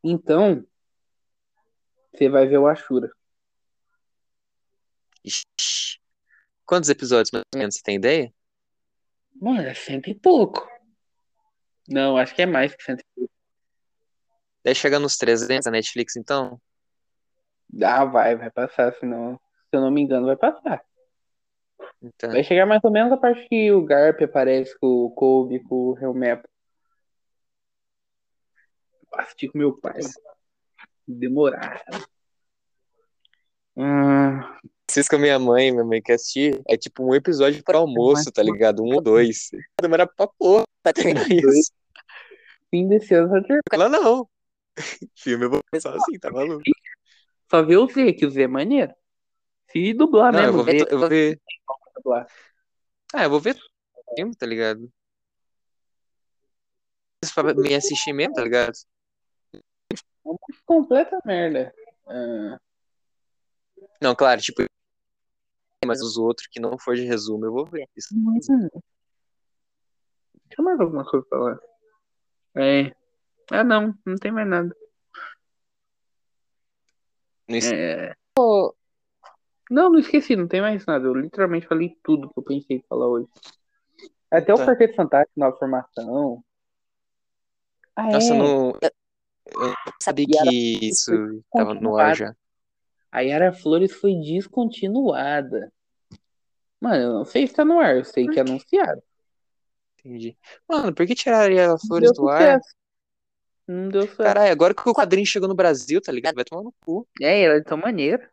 Então, 0.05 0.64
você 2.12 2.29
vai 2.29 2.46
ver 2.46 2.59
o 2.59 2.66
Ashura. 2.66 3.11
Ixi. 5.25 5.99
Quantos 6.64 6.90
episódios, 6.90 7.31
mais 7.33 7.44
ou 7.55 7.59
menos, 7.59 7.77
você 7.77 7.83
tem 7.83 7.96
ideia? 7.96 8.33
Mano, 9.35 9.62
é 9.62 9.75
cento 9.75 10.09
e 10.09 10.14
pouco. 10.14 10.66
Não, 11.88 12.16
acho 12.16 12.35
que 12.35 12.42
é 12.42 12.46
mais 12.46 12.75
que 12.75 12.83
cento 12.83 13.01
e 13.01 13.05
pouco. 13.14 13.33
Deve 14.62 14.75
chegar 14.75 14.99
nos 14.99 15.16
300 15.16 15.66
na 15.66 15.72
Netflix, 15.72 16.16
então? 16.16 16.61
Ah, 17.83 18.05
vai, 18.05 18.37
vai 18.37 18.51
passar, 18.51 18.95
senão, 18.95 19.35
se 19.35 19.77
eu 19.77 19.81
não 19.81 19.91
me 19.91 20.01
engano, 20.01 20.27
vai 20.27 20.37
passar. 20.37 20.85
Então, 22.03 22.31
Vai 22.31 22.45
chegar 22.45 22.67
mais 22.67 22.83
ou 22.85 22.91
menos 22.91 23.13
a 23.13 23.17
parte 23.17 23.49
que 23.49 23.71
o 23.73 23.85
Garp 23.85 24.21
aparece 24.23 24.79
com 24.79 24.87
o 24.87 25.11
Kobe, 25.11 25.63
com 25.65 25.91
o 25.91 25.99
Helmepo. 25.99 26.49
Assisti 29.15 29.49
com 29.49 29.59
meu 29.59 29.79
pai. 29.79 30.01
Demorar. 31.07 31.83
Hum, 33.77 34.41
Assisto 34.89 35.11
com 35.11 35.17
a 35.17 35.19
minha 35.19 35.39
mãe, 35.39 35.73
minha 35.73 35.85
mãe 35.85 36.01
quer 36.01 36.15
assistir. 36.15 36.63
É 36.69 36.77
tipo 36.77 37.05
um 37.05 37.15
episódio 37.15 37.63
para 37.63 37.79
almoço, 37.79 38.31
tá 38.31 38.43
ligado? 38.43 38.83
Um 38.83 38.95
ou 38.95 39.03
dois. 39.03 39.51
Demora 39.81 40.07
pra 40.07 40.29
porra 40.39 40.65
pra 40.83 40.93
terminar 40.93 41.27
isso. 41.31 41.73
fim 42.71 42.89
desse 42.89 43.15
ano 43.15 43.43
ter. 43.43 43.61
Ela 43.73 43.89
não. 43.89 44.29
Filme 45.17 45.47
eu 45.47 45.51
vou 45.51 45.61
pensar 45.71 45.95
assim, 45.97 46.19
tá 46.19 46.31
maluco? 46.31 46.63
Só 47.51 47.63
vê 47.63 47.77
o 47.77 47.87
Z, 47.87 48.13
que 48.15 48.27
o 48.27 48.31
Z 48.31 48.43
é 48.43 48.47
maneiro. 48.49 48.93
Se 49.71 49.93
dublar 49.95 50.33
Não, 50.33 50.41
eu 50.41 50.47
mesmo, 50.47 50.57
vou 50.59 50.65
ver. 50.65 50.79
Z, 50.81 50.85
to- 50.87 50.95
Eu 50.95 50.99
vou 50.99 51.09
ver. 51.09 51.41
dublar. 51.97 52.27
Ah, 53.15 53.25
eu 53.25 53.31
vou 53.31 53.41
ver 53.41 53.57
filme, 54.17 54.35
tá 54.35 54.47
ligado? 54.47 54.91
Pra 57.35 57.55
me 57.55 57.75
assistir 57.75 58.13
mesmo, 58.13 58.35
tá 58.35 58.43
ligado? 58.43 58.73
Completa 60.65 61.19
merda. 61.25 61.75
Ah, 62.07 62.59
Não, 64.01 64.15
claro, 64.15 64.41
tipo. 64.41 64.63
Mas 65.85 66.01
os 66.03 66.17
outros 66.17 66.47
que 66.49 66.59
não 66.61 66.79
for 66.79 66.97
de 66.97 67.05
resumo, 67.05 67.45
eu 67.45 67.53
vou 67.53 67.65
ver. 67.67 67.89
Isso. 67.97 68.09
hum. 68.15 68.69
Deixa 70.49 70.61
eu 70.61 70.65
mais 70.65 70.81
alguma 70.81 71.05
coisa 71.09 71.25
pra 71.29 71.39
falar. 71.39 71.59
É. 72.57 72.95
Ah, 73.51 73.63
não, 73.65 73.95
não 74.05 74.17
tem 74.17 74.33
mais 74.33 74.49
nada. 74.49 74.75
No 77.49 77.57
Insta- 77.57 77.75
É. 77.75 78.15
Não, 79.71 79.91
não 79.91 79.99
esqueci, 79.99 80.37
não 80.37 80.47
tem 80.47 80.61
mais 80.61 80.85
nada. 80.87 81.05
Eu 81.07 81.15
literalmente 81.15 81.67
falei 81.67 81.97
tudo 82.03 82.29
que 82.29 82.39
eu 82.39 82.43
pensei 82.43 82.77
em 82.77 82.85
falar 82.89 83.09
hoje. 83.09 83.29
Até 84.31 84.53
o 84.55 84.57
Tá. 84.57 84.67
Quarteto 84.67 84.95
Fantástico, 84.95 85.33
nova 85.41 85.57
formação. 85.57 86.45
Ah, 87.95 88.11
Nossa, 88.13 88.35
é. 88.35 88.39
não. 88.39 88.71
Eu 88.81 89.61
não 89.61 89.75
sabia 90.03 90.27
que 90.27 90.87
isso 90.89 91.43
tava 91.53 91.75
no 91.75 91.97
ar 91.97 92.15
já. 92.15 92.37
A 93.11 93.21
Yara 93.21 93.53
Flores 93.53 93.93
foi 93.93 94.15
descontinuada. 94.15 95.73
Mano, 96.81 96.97
eu 97.03 97.13
não 97.15 97.25
sei 97.25 97.47
se 97.47 97.55
tá 97.55 97.65
no 97.65 97.81
ar, 97.81 97.97
eu 97.97 98.05
sei 98.05 98.27
que 98.29 98.39
anunciaram. 98.39 99.03
Entendi. 99.99 100.37
Mano, 100.69 100.95
por 100.95 101.07
que 101.07 101.15
tiraria 101.15 101.73
a 101.73 101.79
Flores 101.79 102.13
Deu 102.13 102.25
do 102.25 102.29
ar? 102.29 102.61
Não 103.67 103.89
deu 103.89 104.03
certo. 104.03 104.23
Caralho, 104.23 104.53
agora 104.53 104.75
que 104.75 104.89
o 104.89 104.95
quadrinho 104.95 105.27
chegou 105.27 105.49
no 105.49 105.55
Brasil, 105.55 106.01
tá 106.01 106.13
ligado? 106.13 106.35
Vai 106.35 106.45
tomar 106.45 106.63
no 106.63 106.73
cu. 106.85 107.07
É, 107.21 107.43
ela 107.43 107.57
é 107.57 107.63
tão 107.63 107.77
maneira. 107.77 108.31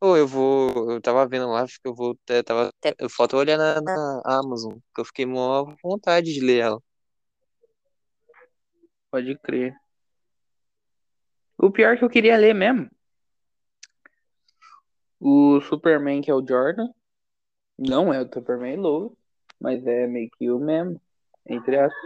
Ô, 0.00 0.16
eu 0.16 0.26
vou. 0.26 0.90
Eu 0.90 1.00
tava 1.00 1.26
vendo 1.26 1.48
lá, 1.48 1.62
acho 1.62 1.80
que 1.80 1.88
eu 1.88 1.94
vou. 1.94 2.18
Eu 2.28 2.44
tava. 2.44 2.72
Eu 2.98 3.08
falta 3.08 3.36
olhar 3.36 3.56
na, 3.56 3.80
na 3.80 4.22
Amazon, 4.24 4.74
que 4.94 5.00
eu 5.00 5.04
fiquei 5.04 5.24
mó 5.24 5.74
vontade 5.82 6.34
de 6.34 6.40
ler 6.40 6.58
ela. 6.58 6.82
Pode 9.10 9.38
crer. 9.38 9.74
O 11.56 11.70
pior 11.70 11.96
que 11.96 12.04
eu 12.04 12.10
queria 12.10 12.36
ler 12.36 12.54
mesmo. 12.54 12.90
O 15.20 15.60
Superman, 15.60 16.20
que 16.20 16.30
é 16.30 16.34
o 16.34 16.44
Jordan. 16.44 16.88
Não 17.78 18.12
é 18.12 18.20
o 18.20 18.28
Superman 18.32 18.76
Lobo, 18.76 19.16
mas 19.58 19.86
é 19.86 20.06
meio 20.06 20.30
que 20.36 20.50
o 20.50 20.58
mesmo, 20.58 21.00
entre 21.46 21.78
aspas. 21.78 22.02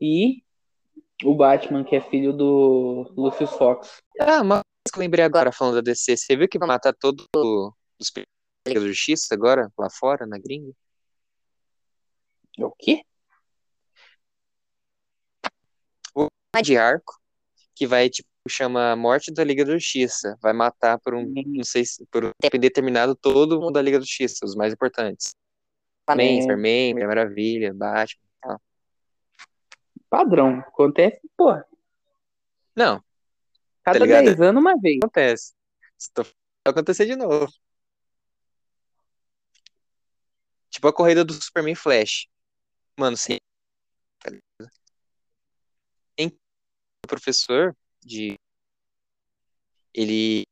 E 0.00 0.41
o 1.24 1.34
Batman, 1.34 1.84
que 1.84 1.96
é 1.96 2.00
filho 2.00 2.32
do 2.32 3.12
Lucius 3.16 3.50
Fox. 3.50 4.02
Ah, 4.20 4.42
coisa 4.42 4.62
que 4.92 4.98
eu 4.98 5.00
lembrei 5.00 5.24
agora 5.24 5.52
falando 5.52 5.76
da 5.76 5.80
DC. 5.80 6.16
Você 6.16 6.36
viu 6.36 6.48
que 6.48 6.58
vai 6.58 6.68
matar 6.68 6.92
todos 6.94 7.26
os 7.34 8.12
da 8.64 8.80
Justiça 8.80 9.34
agora, 9.34 9.70
lá 9.78 9.88
fora, 9.90 10.26
na 10.26 10.38
gringa? 10.38 10.72
O 12.58 12.70
quê? 12.70 13.02
de 16.62 16.76
arco 16.76 17.18
que 17.74 17.86
vai, 17.86 18.10
tipo, 18.10 18.28
chama 18.48 18.94
Morte 18.94 19.32
da 19.32 19.42
Liga 19.42 19.64
da 19.64 19.72
Justiça. 19.72 20.36
Vai 20.42 20.52
matar 20.52 20.98
por 21.00 21.14
um, 21.14 21.32
não 21.46 21.64
sei 21.64 21.84
se, 21.84 22.04
por 22.10 22.26
um 22.26 22.30
tempo 22.40 22.56
indeterminado 22.56 23.14
todo 23.14 23.58
mundo 23.58 23.72
da 23.72 23.82
Liga 23.82 23.98
da 23.98 24.04
Justiça, 24.04 24.44
os 24.44 24.54
mais 24.54 24.72
importantes. 24.72 25.30
Superman. 26.08 26.42
Superman, 26.42 26.94
Maravilha, 27.06 27.72
Batman. 27.72 28.31
Padrão. 30.12 30.58
Acontece, 30.58 31.22
porra. 31.34 31.66
Não, 32.76 33.02
Cada 33.82 33.98
Tá 33.98 34.04
ligado? 34.04 34.24
10 34.26 34.40
anos 34.42 34.60
uma 34.60 34.78
vez. 34.78 34.98
acontece. 35.02 35.54
Se 35.96 36.12
tô- 36.12 36.22
Vai 36.22 36.32
acontecer 36.66 37.06
de 37.06 37.16
novo. 37.16 37.50
Tipo 40.68 40.88
a 40.88 40.92
corrida 40.92 41.24
do 41.24 41.32
Superman 41.32 41.74
Flash. 41.74 42.26
Mano, 42.98 43.16
sim. 43.16 43.38
Em 46.18 46.28
o 46.28 47.08
professor 47.08 47.74
de 48.04 48.34
ele 49.94 50.44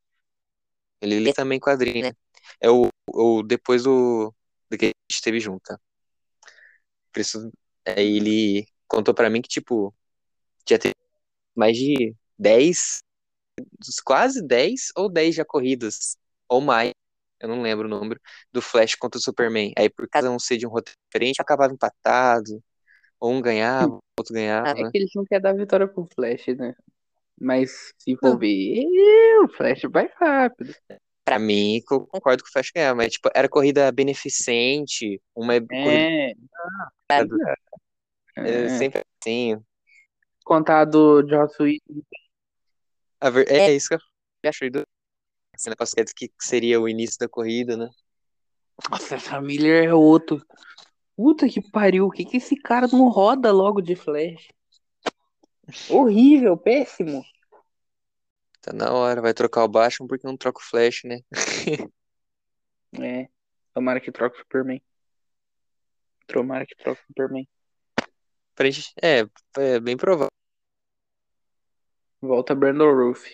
ele 1.03 1.21
lê 1.21 1.35
também 1.35 1.61
quadrinho, 1.61 2.07
né? 2.09 2.13
É 2.59 2.71
o, 2.71 2.89
o 3.13 3.43
depois 3.43 3.83
do, 3.85 4.35
do 4.71 4.79
que 4.79 4.87
a 4.87 4.89
gente 5.13 5.23
teve 5.23 5.39
junto, 5.39 5.61
tá? 5.65 5.79
Por 7.13 7.21
isso, 7.21 7.53
aí 7.87 8.17
ele 8.17 8.67
contou 8.91 9.15
pra 9.15 9.31
mim 9.31 9.41
que, 9.41 9.49
tipo, 9.49 9.95
já 10.69 10.77
teve 10.77 10.95
mais 11.55 11.77
de 11.77 12.15
10, 12.37 12.99
quase 14.05 14.43
10 14.43 14.89
ou 14.97 15.09
10 15.09 15.35
já 15.35 15.45
corridas, 15.45 16.19
ou 16.49 16.61
mais, 16.61 16.93
eu 17.39 17.49
não 17.49 17.63
lembro 17.63 17.87
o 17.87 17.91
número, 17.91 18.21
do 18.53 18.61
Flash 18.61 18.97
contra 18.97 19.19
o 19.19 19.23
Superman. 19.23 19.73
Aí, 19.79 19.89
por 19.89 20.09
cada 20.09 20.31
um 20.31 20.39
ser 20.39 20.59
de 20.59 20.67
um 20.67 20.71
roteiro 20.71 20.99
diferente, 21.09 21.41
acabava 21.41 21.73
empatado, 21.73 22.63
ou 23.19 23.33
um 23.33 23.41
ganhava, 23.41 23.99
outro 24.19 24.35
ganhava. 24.35 24.69
É 24.69 24.91
que 24.91 24.99
eles 24.99 25.11
não 25.15 25.25
querem 25.25 25.43
dar 25.43 25.55
vitória 25.55 25.87
pro 25.87 26.09
Flash, 26.15 26.49
né? 26.57 26.75
Mas 27.41 27.93
se 27.97 28.17
for 28.17 28.39
ver, 28.39 28.85
o 29.45 29.49
Flash 29.49 29.83
vai 29.91 30.11
rápido. 30.17 30.75
Pra 31.25 31.39
mim, 31.39 31.81
eu 31.91 32.07
concordo 32.07 32.43
com 32.43 32.49
o 32.49 32.53
Flash 32.53 32.71
ganhar, 32.75 32.95
mas 32.95 33.13
tipo, 33.13 33.31
era 33.35 33.49
corrida 33.49 33.91
beneficente, 33.93 35.23
uma 35.35 35.55
corrida 35.61 36.05
É, 36.05 36.35
é, 38.47 38.65
é. 38.65 38.69
sempre 38.69 39.03
assim. 39.21 39.63
Contado 40.45 41.27
Joss 41.29 41.63
Whedon. 41.63 42.03
A 43.21 43.31
ver- 43.31 43.51
É 43.51 43.73
isso 43.73 43.89
que 43.89 43.95
eu 43.95 44.01
acho 44.49 44.71
do 44.71 44.85
esse 45.55 45.69
negócio 45.69 45.95
que 46.17 46.29
que 46.29 46.35
seria 46.41 46.81
o 46.81 46.89
início 46.89 47.19
da 47.19 47.29
corrida, 47.29 47.77
né? 47.77 47.91
Nossa, 48.91 49.17
essa 49.17 49.41
Miller 49.41 49.85
é 49.85 49.95
outro. 49.95 50.43
Puta 51.15 51.47
que 51.49 51.61
pariu. 51.71 52.07
O 52.07 52.11
que 52.11 52.25
que 52.25 52.39
esse 52.39 52.57
cara 52.57 52.87
não 52.89 53.09
roda 53.11 53.53
logo 53.53 53.83
de 53.83 53.95
Flash? 53.95 54.49
Horrível, 55.91 56.57
péssimo. 56.57 57.23
Tá 58.63 58.73
na 58.73 58.93
hora, 58.93 59.21
vai 59.21 59.35
trocar 59.35 59.65
o 59.65 59.69
Batman 59.69 60.07
porque 60.07 60.27
não 60.27 60.37
troca 60.37 60.61
o 60.61 60.63
Flash, 60.63 61.03
né? 61.05 61.21
É. 62.99 63.29
Tomara 63.73 64.01
que 64.01 64.11
troque 64.11 64.37
o 64.37 64.41
Superman. 64.41 64.83
Tomara 66.27 66.67
que 66.67 66.75
troque 66.75 67.01
o 67.03 67.07
Superman. 67.07 67.47
Pra 68.61 68.71
gente, 68.71 68.93
é, 69.03 69.27
é 69.57 69.81
bem 69.81 69.97
provável. 69.97 70.29
Volta 72.21 72.55
Brandon 72.55 72.93
Roof. 72.93 73.25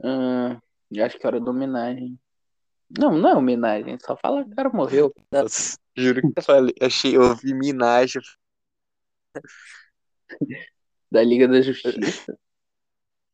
Acho 0.00 1.18
que 1.18 1.26
é 1.26 1.26
hora 1.26 1.40
da 1.40 1.50
homenagem. 1.50 2.16
Não, 2.96 3.18
não 3.18 3.30
é 3.30 3.34
homenagem. 3.34 3.98
Só 3.98 4.16
fala 4.16 4.44
que 4.44 4.52
o 4.52 4.54
cara 4.54 4.70
morreu. 4.70 5.12
Nossa, 5.32 5.76
juro 5.96 6.20
que 6.20 6.38
eu 6.38 6.42
falei, 6.44 6.72
achei, 6.80 7.16
eu 7.16 7.22
ouvi 7.22 7.52
minagem. 7.52 8.22
Da 11.10 11.24
Liga 11.24 11.48
da 11.48 11.60
Justiça. 11.60 12.38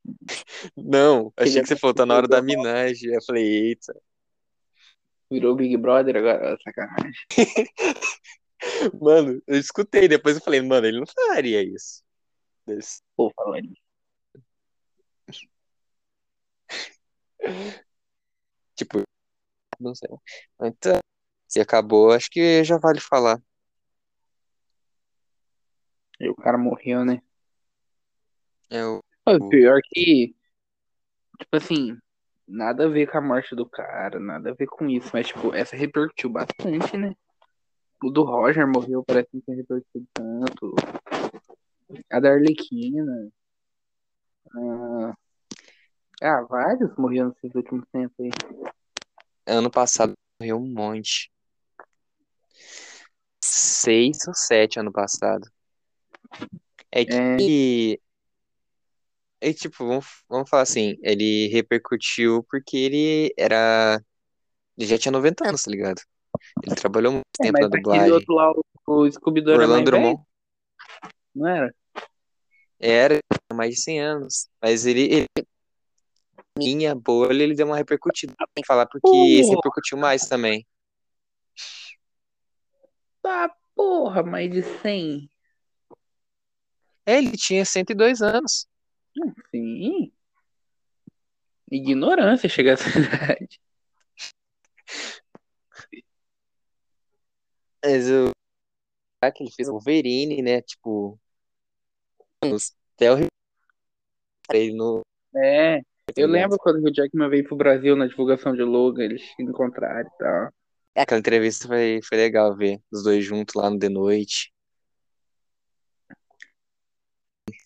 Não, 0.74 1.30
achei 1.36 1.60
que 1.60 1.68
você 1.68 1.76
falou, 1.76 1.92
tá 1.92 2.06
na 2.06 2.14
hora 2.14 2.28
da 2.28 2.40
minagem. 2.40 3.12
Eu 3.12 3.22
falei, 3.26 3.44
eita. 3.44 3.94
Virou 5.30 5.54
Big 5.54 5.76
Brother 5.76 6.16
agora. 6.16 6.56
Sacanagem. 6.64 7.12
Mano, 9.00 9.42
eu 9.46 9.58
escutei, 9.58 10.08
depois 10.08 10.36
eu 10.36 10.42
falei, 10.42 10.60
mano, 10.62 10.86
ele 10.86 10.98
não 11.00 11.06
faria 11.06 11.62
isso. 11.62 12.02
Desse- 12.66 13.02
Pô, 13.16 13.32
falando. 13.36 13.72
Tipo, 18.74 19.02
não 19.78 19.94
sei. 19.94 20.08
Então, 20.62 20.98
se 21.48 21.60
acabou, 21.60 22.10
acho 22.12 22.28
que 22.30 22.64
já 22.64 22.78
vale 22.78 23.00
falar. 23.00 23.40
E 26.20 26.28
o 26.28 26.34
cara 26.34 26.56
morreu, 26.58 27.04
né? 27.04 27.20
É 28.70 28.84
o 28.84 29.00
pior 29.48 29.80
que. 29.84 30.34
Tipo 31.38 31.56
assim. 31.56 31.98
Nada 32.46 32.84
a 32.84 32.88
ver 32.88 33.10
com 33.10 33.16
a 33.16 33.22
morte 33.22 33.56
do 33.56 33.66
cara, 33.66 34.20
nada 34.20 34.50
a 34.50 34.54
ver 34.54 34.66
com 34.66 34.86
isso. 34.86 35.08
Mas, 35.14 35.28
tipo, 35.28 35.54
essa 35.54 35.74
repercutiu 35.74 36.28
bastante, 36.28 36.94
né? 36.96 37.14
O 38.04 38.10
do 38.10 38.22
Roger 38.22 38.68
morreu, 38.68 39.02
parece 39.02 39.30
que 39.30 39.36
não 39.38 39.42
tem 39.44 39.56
repercutido 39.56 40.06
tanto. 40.12 40.74
A 42.12 42.20
da 42.20 42.32
Arlequina. 42.32 43.32
Ah, 44.54 45.14
ah, 46.20 46.42
vários 46.42 46.94
morreram 46.98 47.28
nesses 47.30 47.54
últimos 47.54 47.88
tempos 47.90 48.14
aí. 48.20 48.30
ano 49.46 49.70
passado 49.70 50.12
morreu 50.38 50.58
um 50.58 50.70
monte. 50.70 51.32
Seis 53.42 54.28
ou 54.28 54.34
sete 54.34 54.78
ano 54.78 54.92
passado. 54.92 55.50
É 56.92 57.06
que. 57.06 57.98
É 59.40 59.50
tipo, 59.54 59.86
vamos, 59.86 60.06
vamos 60.28 60.50
falar 60.50 60.64
assim, 60.64 60.98
ele 61.02 61.48
repercutiu 61.48 62.44
porque 62.50 62.76
ele 62.76 63.34
era. 63.38 63.98
Ele 64.76 64.86
já 64.86 64.98
tinha 64.98 65.12
90 65.12 65.48
anos, 65.48 65.62
tá 65.62 65.70
ligado? 65.70 66.02
Ele 66.62 66.74
trabalhou 66.74 67.12
muito 67.12 67.24
É, 67.40 67.44
tempo 67.44 67.60
na 67.60 67.68
dublagem. 67.68 68.12
outro 68.12 68.34
lá, 68.34 68.50
o, 68.52 68.62
o 68.86 69.10
Scooby-Doo 69.10 69.54
era 69.54 69.68
mais 69.68 69.90
velho, 69.90 70.18
não 71.34 71.48
era? 71.48 71.74
era 72.78 73.18
mais 73.52 73.74
de 73.74 73.80
100 73.80 74.00
anos. 74.00 74.48
Mas 74.62 74.84
ele, 74.86 75.02
ele 75.12 75.46
minha 76.58 76.94
bolha, 76.94 77.42
ele 77.42 77.54
deu 77.54 77.66
uma 77.66 77.76
repercutida. 77.76 78.34
Tem 78.54 78.62
que 78.62 78.66
falar 78.66 78.86
porque 78.86 79.08
esse 79.08 79.48
Porra. 79.48 79.56
repercutiu 79.56 79.98
mais 79.98 80.22
também. 80.28 80.66
Tá, 83.22 83.54
porra, 83.74 84.22
mais 84.22 84.50
de 84.50 84.62
100. 84.62 85.28
É, 87.06 87.18
ele 87.18 87.36
tinha 87.36 87.64
102 87.64 88.22
anos. 88.22 88.66
Sim. 89.50 90.12
Ignorância 91.70 92.48
chega 92.48 92.70
a 92.70 92.74
essa 92.74 92.88
idade. 92.98 93.60
Mas 97.84 98.08
o 98.10 98.32
que 99.34 99.42
ele 99.42 99.50
fez 99.52 99.68
o 99.68 99.72
Wolverine, 99.72 100.42
né? 100.42 100.60
Tipo, 100.62 101.18
até 102.94 103.12
o 103.12 103.16
ele 104.52 104.74
no 104.74 105.00
É, 105.34 105.80
eu 106.16 106.28
lembro 106.28 106.58
quando 106.58 106.84
o 106.84 106.92
Jackman 106.94 107.28
veio 107.28 107.44
pro 107.44 107.56
Brasil 107.56 107.96
na 107.96 108.06
divulgação 108.06 108.54
de 108.54 108.62
Logan, 108.62 109.04
eles 109.04 109.22
se 109.34 109.42
encontraram 109.42 110.06
e 110.06 110.18
tal. 110.18 110.50
É, 110.94 111.02
Aquela 111.02 111.18
entrevista 111.18 111.66
foi, 111.66 112.00
foi 112.02 112.18
legal 112.18 112.56
ver 112.56 112.80
os 112.92 113.02
dois 113.02 113.24
juntos 113.24 113.54
lá 113.54 113.70
no 113.70 113.78
The 113.78 113.88
Noite. 113.88 114.52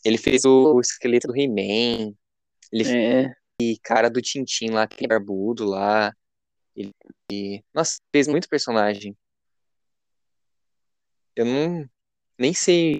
Ele 0.05 0.19
fez 0.19 0.45
o, 0.45 0.75
o 0.75 0.81
esqueleto 0.81 1.29
do 1.29 1.37
He-Man, 1.37 2.15
ele 2.73 2.85
fez 2.85 2.95
É, 2.95 3.31
o 3.63 3.81
cara 3.83 4.09
do 4.09 4.23
Tintin 4.23 4.71
lá, 4.71 4.85
aquele 4.85 5.09
barbudo 5.09 5.65
lá. 5.65 6.13
Ele, 6.77 6.93
e- 7.33 7.63
nossa, 7.75 7.99
fez 8.13 8.29
muito 8.29 8.49
personagem. 8.49 9.17
Eu 11.39 11.45
não 11.45 11.89
nem 12.37 12.53
sei, 12.53 12.99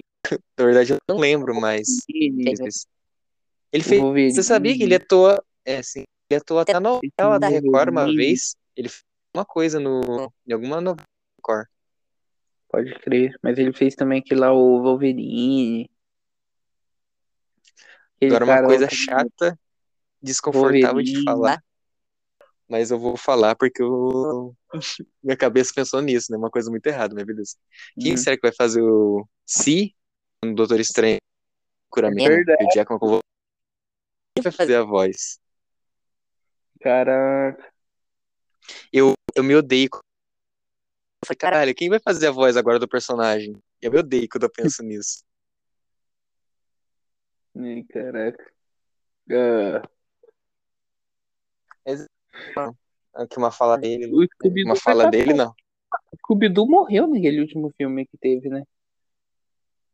na 0.57 0.65
verdade 0.65 0.93
eu 0.93 0.97
não 1.09 1.17
lembro, 1.17 1.53
mas 1.59 2.05
ele, 2.07 2.55
fez. 3.83 4.33
Você 4.33 4.43
sabia 4.43 4.77
que 4.77 4.83
ele 4.83 4.95
atua, 4.95 5.43
é 5.65 5.79
assim, 5.79 6.05
ele 6.29 6.39
atua 6.39 6.61
até 6.61 6.71
na 6.73 6.79
novela 6.79 7.37
da 7.37 7.49
Record 7.49 7.89
uma 7.89 8.05
vez. 8.05 8.55
Ele 8.77 8.87
fez 8.87 9.03
uma 9.35 9.43
coisa 9.43 9.77
no, 9.77 10.31
em 10.47 10.53
alguma 10.53 10.79
novela 10.79 10.95
da 10.95 11.03
Record. 11.37 11.67
Pode 12.69 12.93
crer. 12.99 13.37
Mas 13.43 13.59
ele 13.59 13.73
fez 13.73 13.93
também 13.93 14.19
aquele 14.19 14.39
lá, 14.39 14.53
o 14.53 14.83
Wolverine. 14.83 15.89
Aquele 18.15 18.35
Agora 18.37 18.45
uma 18.45 18.67
coisa 18.67 18.87
chata, 18.89 19.59
desconfortável 20.21 21.01
de 21.01 21.11
Wolverine. 21.11 21.23
falar, 21.25 21.63
mas 22.69 22.91
eu 22.91 22.99
vou 22.99 23.17
falar 23.17 23.55
porque 23.55 23.81
eu... 23.81 24.55
minha 25.23 25.35
cabeça 25.35 25.73
pensou 25.75 26.01
nisso, 26.01 26.31
né? 26.31 26.37
Uma 26.37 26.51
coisa 26.51 26.69
muito 26.69 26.85
errada, 26.85 27.15
mas 27.15 27.25
beleza. 27.25 27.55
Quem 27.99 28.13
Hum. 28.13 28.17
será 28.17 28.35
que 28.35 28.41
vai 28.47 28.53
fazer 28.55 28.81
o 28.81 29.27
Si 29.45 29.95
no 30.43 30.53
Doutor 30.53 30.79
Estranho? 30.79 31.17
Curamento, 31.89 32.29
Verdade. 32.29 32.63
o 32.63 32.69
Jackman 32.71 32.99
com 32.99 33.19
Quem 34.35 34.43
vai 34.43 34.51
fazer 34.51 34.75
a 34.75 34.83
voz? 34.83 35.39
Caraca. 36.79 37.73
Eu, 38.93 39.13
eu 39.35 39.43
me 39.43 39.55
odeio. 39.55 39.89
Eu 39.91 39.99
falei, 41.25 41.37
caralho, 41.37 41.75
quem 41.75 41.89
vai 41.89 41.99
fazer 41.99 42.27
a 42.27 42.31
voz 42.31 42.55
agora 42.55 42.79
do 42.79 42.87
personagem? 42.87 43.57
Eu 43.81 43.91
me 43.91 43.99
odeio 43.99 44.27
quando 44.29 44.43
eu 44.43 44.51
penso 44.51 44.83
nisso. 44.83 45.23
Ai, 47.55 47.83
caraca. 47.89 48.51
Ah, 49.31 49.81
Aqui 53.13 53.37
uma 53.37 53.51
fala 53.51 53.77
dele, 53.77 54.07
uma 54.63 54.75
fala 54.75 55.03
tá- 55.03 55.09
dele, 55.09 55.33
não. 55.33 55.53
O 56.11 56.17
Scooby-Doo 56.17 56.67
morreu 56.67 57.07
naquele 57.07 57.41
último 57.41 57.71
filme 57.75 58.05
que 58.05 58.17
teve, 58.17 58.49
né? 58.49 58.63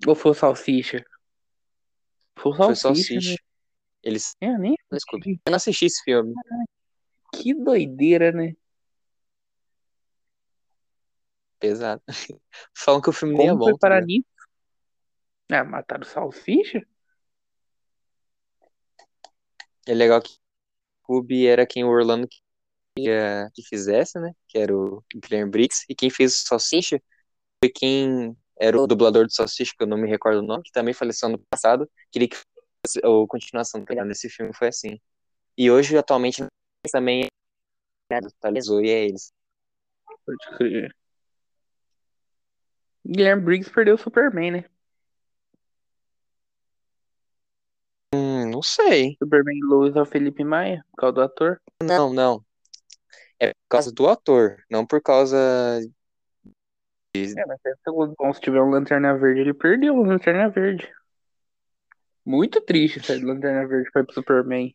Ou 0.05 0.13
foi 0.15 0.31
o 0.31 0.35
Salsicha? 0.35 1.03
Foi 2.37 2.51
o 2.51 2.55
Foi 2.55 2.75
Salsicha, 2.75 3.31
né? 3.31 3.35
Eles. 4.03 4.35
É, 4.39 4.57
nem 4.57 4.75
Desculpa. 4.91 5.27
Eu 5.27 5.39
não 5.47 5.55
assisti 5.55 5.85
esse 5.85 6.03
filme. 6.03 6.33
que 7.33 7.53
doideira, 7.53 8.31
né? 8.31 8.53
Pesado. 11.59 12.01
Falam 12.75 13.01
que 13.01 13.09
o 13.09 13.13
filme 13.13 13.35
nem 13.35 13.47
é 13.47 13.49
Como 13.49 13.59
bom. 13.59 13.65
foi 13.65 13.77
parar 13.79 13.95
ligado? 13.95 14.07
nisso? 14.07 14.27
Ah, 15.51 15.63
mataram 15.63 16.03
o 16.03 16.05
Salsicha? 16.05 16.85
É 19.87 19.93
legal 19.93 20.21
que 20.21 20.37
Scooby 21.05 21.47
era 21.47 21.65
quem 21.65 21.83
o 21.83 21.89
Orlando 21.89 22.27
queria 22.95 23.49
que 23.53 23.63
fizesse, 23.63 24.19
né? 24.19 24.33
Que 24.47 24.57
era 24.57 24.75
o 24.75 25.03
Guilherme 25.15 25.51
Briggs. 25.51 25.85
E 25.89 25.95
quem 25.95 26.09
fez 26.09 26.33
o 26.33 26.47
Salsicha 26.47 27.01
foi 27.63 27.71
quem 27.73 28.35
era 28.59 28.79
o 28.79 28.87
dublador 28.87 29.25
do 29.25 29.33
Salsicha, 29.33 29.73
que 29.77 29.83
eu 29.83 29.87
não 29.87 29.97
me 29.97 30.09
recordo 30.09 30.39
o 30.39 30.45
nome, 30.45 30.63
que 30.63 30.71
também 30.71 30.93
faleceu 30.93 31.29
ano 31.29 31.39
passado. 31.49 31.89
Queria 32.11 32.29
que 32.29 32.35
fosse 32.37 32.99
a 32.99 33.27
continuação 33.27 33.83
tá 33.85 34.05
nesse 34.05 34.29
filme 34.29 34.53
foi 34.55 34.69
assim. 34.69 34.99
E 35.57 35.71
hoje, 35.71 35.97
atualmente, 35.97 36.43
também 36.91 37.27
é 38.11 38.19
e 38.81 38.89
é 38.89 39.05
eles. 39.05 39.31
Pode 40.25 40.57
crer. 40.57 40.95
Guilherme 43.05 43.43
Briggs 43.43 43.71
perdeu 43.71 43.95
o 43.95 43.97
Superman, 43.97 44.51
né? 44.51 44.65
Hum, 48.13 48.44
não 48.55 48.61
sei. 48.61 49.17
Superman 49.21 49.59
Lois 49.63 49.95
é 49.95 50.01
o 50.01 50.05
Felipe 50.05 50.43
Maia, 50.43 50.83
por 50.91 50.97
causa 51.01 51.13
do 51.15 51.21
ator. 51.21 51.61
Não, 51.83 52.13
não. 52.13 52.41
é 53.37 53.49
por 53.49 53.67
causa 53.69 53.91
do 53.91 54.07
autor, 54.07 54.63
não 54.71 54.85
por 54.85 55.01
causa. 55.01 55.37
É, 57.13 57.45
mas 57.45 57.59
se 57.61 57.89
o 57.89 57.93
Goldblum 57.93 58.31
tiver 58.39 58.61
um 58.61 58.69
Lanterna 58.69 59.17
Verde, 59.17 59.41
ele 59.41 59.53
perdeu 59.53 59.95
o 59.95 60.03
Lanterna 60.03 60.49
Verde. 60.49 60.89
Muito 62.25 62.61
triste 62.61 63.05
sair 63.05 63.19
do 63.19 63.27
Lanterna 63.27 63.67
Verde 63.67 63.89
ir 63.89 63.91
pro 64.05 64.13
Superman. 64.13 64.73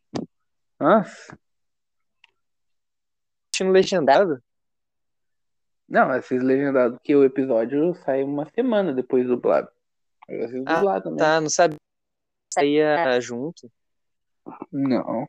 Nossa. 0.79 1.39
Assistindo 3.49 3.73
legendado? 3.73 4.43
Não, 5.89 6.15
esses 6.15 6.43
legendados 6.43 6.99
que 7.03 7.17
o 7.17 7.25
episódio 7.25 7.95
sai 8.05 8.23
uma 8.23 8.49
semana 8.51 8.93
depois 8.93 9.27
do 9.27 9.37
dublado. 9.37 9.69
Eu 10.29 10.65
Ah, 10.67 11.01
também. 11.01 11.19
Tá, 11.19 11.41
não 11.41 11.51
sabia. 11.51 11.80
Saía 12.53 13.21
junto. 13.21 13.71
Não. 14.73 15.29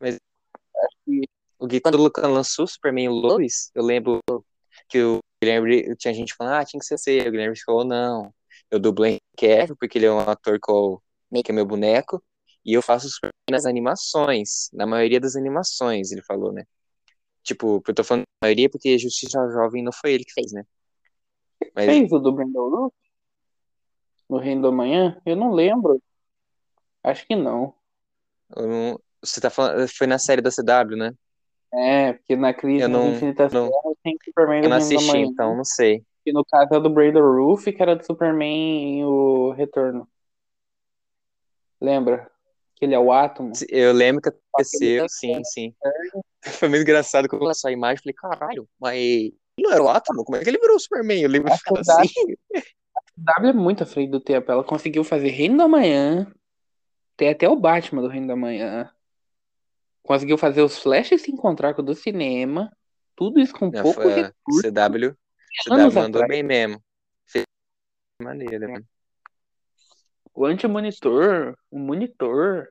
Mas- 0.00 0.18
Acho 0.76 0.96
que 1.06 1.22
O 1.58 1.66
Gui, 1.66 1.80
quando 1.80 1.94
o 1.94 2.02
Lucan 2.02 2.28
lançou 2.28 2.66
o 2.66 2.68
Superman 2.68 3.08
Lois, 3.08 3.70
eu 3.74 3.82
lembro 3.82 4.20
que 4.88 5.02
o 5.02 5.20
Guilherme, 5.42 5.96
tinha 5.96 6.12
gente 6.12 6.34
falando, 6.34 6.54
ah, 6.56 6.64
tinha 6.64 6.78
que 6.78 6.84
ser 6.86 6.98
você. 6.98 7.20
O 7.20 7.30
Guilherme 7.30 7.58
falou, 7.64 7.84
não, 7.84 8.32
eu 8.70 8.78
dublei 8.78 9.18
Kevin, 9.36 9.74
porque 9.74 9.96
ele 9.96 10.04
é 10.06 10.12
um 10.12 10.20
ator 10.20 10.58
que 10.60 10.70
eu- 10.70 11.02
meio 11.30 11.42
que 11.42 11.50
é 11.50 11.54
meu 11.54 11.64
boneco, 11.64 12.22
e 12.64 12.74
eu 12.74 12.82
faço 12.82 13.06
o 13.06 13.10
Superman 13.10 13.32
nas 13.50 13.64
animações, 13.64 14.68
na 14.72 14.86
maioria 14.86 15.18
das 15.18 15.34
animações, 15.34 16.12
ele 16.12 16.22
falou, 16.22 16.52
né? 16.52 16.64
Tipo, 17.42 17.82
eu 17.86 17.94
tô 17.94 18.04
falando 18.04 18.24
maioria 18.42 18.68
porque 18.68 18.98
Justiça 18.98 19.38
Jovem 19.50 19.82
não 19.82 19.92
foi 19.92 20.12
ele 20.12 20.24
que 20.24 20.32
fez, 20.32 20.52
né? 20.52 20.62
Mas 21.74 21.86
fez 21.86 22.12
o 22.12 22.18
do 22.18 22.32
Brandon? 22.32 22.90
No 24.28 24.38
Reino 24.38 24.62
da 24.62 24.72
Manhã? 24.72 25.20
Eu 25.24 25.36
não 25.36 25.52
lembro. 25.52 26.02
Acho 27.02 27.26
que 27.26 27.36
não. 27.36 27.74
eu 28.56 28.66
não- 28.66 29.00
você 29.22 29.40
tá 29.40 29.50
falando, 29.50 29.88
foi 29.88 30.06
na 30.06 30.18
série 30.18 30.40
da 30.42 30.50
CW, 30.50 30.96
né? 30.96 31.12
É, 31.72 32.12
porque 32.14 32.36
na 32.36 32.54
Crise 32.54 32.82
Eu 32.82 32.88
não- 32.88 33.10
não- 33.10 33.96
tem 34.02 34.16
Superman 34.24 34.58
Eu 34.58 34.62
do 34.64 34.68
não 34.68 34.76
Reino 34.78 34.90
da 34.90 34.96
assisti, 34.96 35.12
Manhã. 35.12 35.26
então 35.26 35.56
não 35.56 35.64
sei. 35.64 36.02
Que 36.24 36.32
no 36.32 36.44
caso 36.44 36.74
é 36.74 36.80
do 36.80 36.90
Brandon 36.90 37.20
Roof, 37.22 37.64
que 37.64 37.82
era 37.82 37.94
do 37.96 38.04
Superman 38.04 39.00
e 39.00 39.04
o 39.04 39.50
Retorno. 39.52 40.08
Lembra? 41.80 42.30
Que 42.74 42.84
ele 42.84 42.94
é 42.94 42.98
o 42.98 43.12
átomo. 43.12 43.52
Eu 43.68 43.92
lembro 43.92 44.22
que 44.22 44.28
aconteceu, 44.28 45.04
Ele 45.04 45.08
sim, 45.08 45.44
sim. 45.44 45.74
Foi 46.42 46.68
muito 46.68 46.82
engraçado 46.82 47.28
quando 47.28 47.42
eu 47.42 47.48
lançou 47.48 47.68
a 47.68 47.72
imagem, 47.72 48.02
falei, 48.02 48.14
caralho, 48.14 48.68
mas 48.80 48.96
ele 48.96 49.34
não 49.58 49.72
era 49.72 49.82
o 49.82 49.88
Átomo? 49.88 50.24
Como 50.24 50.36
é 50.36 50.42
que 50.42 50.48
ele 50.48 50.58
virou 50.58 50.76
o 50.76 50.80
Superman? 50.80 51.20
Eu 51.22 51.28
lembro 51.28 51.52
verdade- 51.72 51.90
assim. 51.90 52.34
W 53.16 53.50
é 53.50 53.52
muito 53.52 53.82
à 53.82 53.86
frente 53.86 54.10
do 54.10 54.20
tempo. 54.20 54.50
Ela 54.50 54.62
conseguiu 54.62 55.02
fazer 55.02 55.28
Reino 55.28 55.56
da 55.56 55.66
Manhã. 55.66 56.30
Tem 57.16 57.30
até 57.30 57.48
o 57.48 57.56
Batman 57.56 58.02
do 58.02 58.08
Reino 58.08 58.26
da 58.26 58.36
Manhã. 58.36 58.92
Conseguiu 60.02 60.36
fazer 60.36 60.62
os 60.62 60.78
Flashes 60.78 61.22
se 61.22 61.32
encontrar 61.32 61.74
com 61.74 61.82
o 61.82 61.84
do 61.84 61.94
cinema. 61.94 62.70
Tudo 63.16 63.40
isso 63.40 63.54
com 63.54 63.70
Não, 63.70 63.82
pouco 63.82 64.02
foi 64.02 64.12
recurso. 64.12 64.62
CW, 64.62 65.16
CW 65.64 65.92
mandou 65.94 66.22
atrás. 66.22 66.28
bem 66.28 66.42
mesmo. 66.42 66.82
Maneira, 68.22 68.66
né? 68.66 68.82
O 70.34 70.44
anti-monitor, 70.44 71.56
o 71.70 71.78
monitor. 71.78 72.68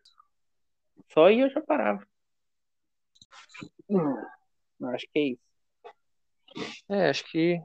Só 1.11 1.25
aí 1.25 1.39
eu 1.39 1.49
já 1.49 1.61
parava. 1.61 2.05
Hum, 3.89 4.15
acho 4.93 5.07
que 5.11 5.19
é 5.19 5.23
isso. 5.29 5.45
É, 6.89 7.09
acho 7.09 7.25
que 7.31 7.59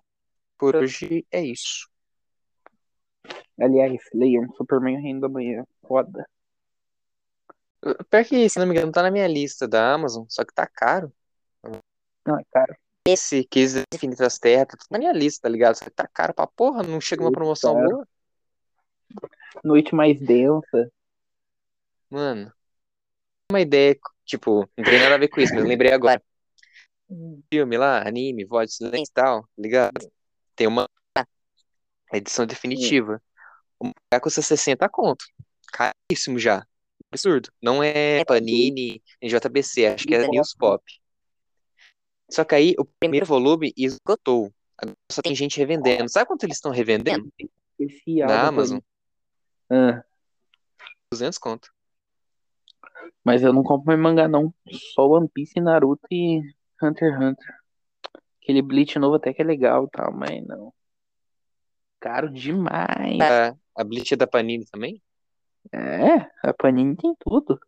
por 0.58 0.76
hoje 0.76 1.26
é 1.30 1.42
isso. 1.42 1.89
Aliás, 3.60 4.00
leiam 4.14 4.50
Superman 4.54 5.00
Reino 5.00 5.20
da 5.20 5.28
Manhã. 5.28 5.64
Foda. 5.86 6.26
Pior 8.08 8.24
que, 8.24 8.48
se 8.48 8.58
não 8.58 8.66
me 8.66 8.74
engano, 8.74 8.92
tá 8.92 9.02
na 9.02 9.10
minha 9.10 9.26
lista 9.26 9.66
da 9.66 9.94
Amazon, 9.94 10.24
só 10.28 10.44
que 10.44 10.52
tá 10.52 10.66
caro. 10.66 11.12
Não, 12.26 12.38
é 12.38 12.44
caro. 12.50 12.74
Esse 13.06 13.48
das 13.50 13.84
Infinitas 13.94 14.38
Terras, 14.38 14.66
tá 14.68 14.76
na 14.90 14.98
minha 14.98 15.12
lista, 15.12 15.42
tá 15.42 15.48
ligado? 15.48 15.76
Só 15.76 15.84
que 15.84 15.90
tá 15.90 16.06
caro 16.06 16.34
pra 16.34 16.46
porra, 16.46 16.82
não 16.82 17.00
chega 17.00 17.22
uma 17.22 17.32
promoção 17.32 17.74
caro. 17.74 17.88
boa. 17.88 18.08
Noite 19.64 19.94
mais 19.94 20.20
densa. 20.20 20.92
Mano, 22.10 22.52
uma 23.50 23.60
ideia, 23.60 23.96
tipo, 24.24 24.68
não 24.76 24.84
tem 24.84 24.98
nada 24.98 25.14
a 25.14 25.18
ver 25.18 25.28
com 25.28 25.40
isso, 25.40 25.54
mas 25.54 25.64
lembrei 25.64 25.92
agora. 25.92 26.22
Filme 27.52 27.76
lá, 27.76 28.06
anime, 28.06 28.44
voz 28.44 28.78
e 28.80 29.02
tal, 29.12 29.42
tá 29.42 29.48
ligado? 29.58 30.10
Tem 30.54 30.66
uma 30.66 30.86
edição 32.16 32.46
definitiva. 32.46 33.22
O 33.78 33.86
mangá 33.86 34.20
custa 34.20 34.42
60 34.42 34.88
conto. 34.88 35.24
Caríssimo 35.72 36.38
já. 36.38 36.66
Absurdo. 37.10 37.50
Não 37.60 37.82
é 37.82 38.24
Panini, 38.24 39.02
nem 39.20 39.30
JBC, 39.30 39.86
acho 39.86 40.06
que 40.06 40.14
é 40.14 40.28
News 40.28 40.54
Pop. 40.54 40.84
Só 42.30 42.44
que 42.44 42.54
aí 42.54 42.74
o 42.78 42.84
primeiro 42.84 43.26
volume 43.26 43.72
esgotou. 43.76 44.52
Agora 44.78 44.96
só 45.10 45.20
tem 45.20 45.34
gente 45.34 45.58
revendendo. 45.58 46.08
Sabe 46.08 46.26
quanto 46.26 46.44
eles 46.44 46.56
estão 46.56 46.70
revendendo? 46.70 47.30
Especial. 47.78 48.28
Na 48.28 48.42
da 48.42 48.48
Amazon? 48.48 48.78
Ah, 49.68 50.02
200 51.12 51.38
conto. 51.38 51.68
mas 53.24 53.42
eu 53.42 53.52
não 53.52 53.62
compro 53.62 53.86
mais 53.86 53.98
mangá, 53.98 54.28
não. 54.28 54.54
Só 54.94 55.08
One 55.08 55.28
Piece, 55.28 55.60
Naruto 55.60 56.06
e 56.10 56.40
Hunter 56.80 57.12
x 57.12 57.20
Hunter. 57.20 57.54
Aquele 58.42 58.62
Bleach 58.62 58.98
novo 58.98 59.16
até 59.16 59.34
que 59.34 59.42
é 59.42 59.44
legal 59.44 59.84
e 59.84 59.90
tal, 59.90 60.12
mas 60.12 60.46
não. 60.46 60.72
Caro 62.00 62.30
demais. 62.30 63.20
A, 63.20 63.54
a 63.76 63.84
Bleach 63.84 64.14
é 64.14 64.16
da 64.16 64.26
Panini 64.26 64.64
também? 64.66 65.00
É, 65.70 66.26
a 66.42 66.54
Panini 66.54 66.96
tem 66.96 67.14
tudo. 67.20 67.60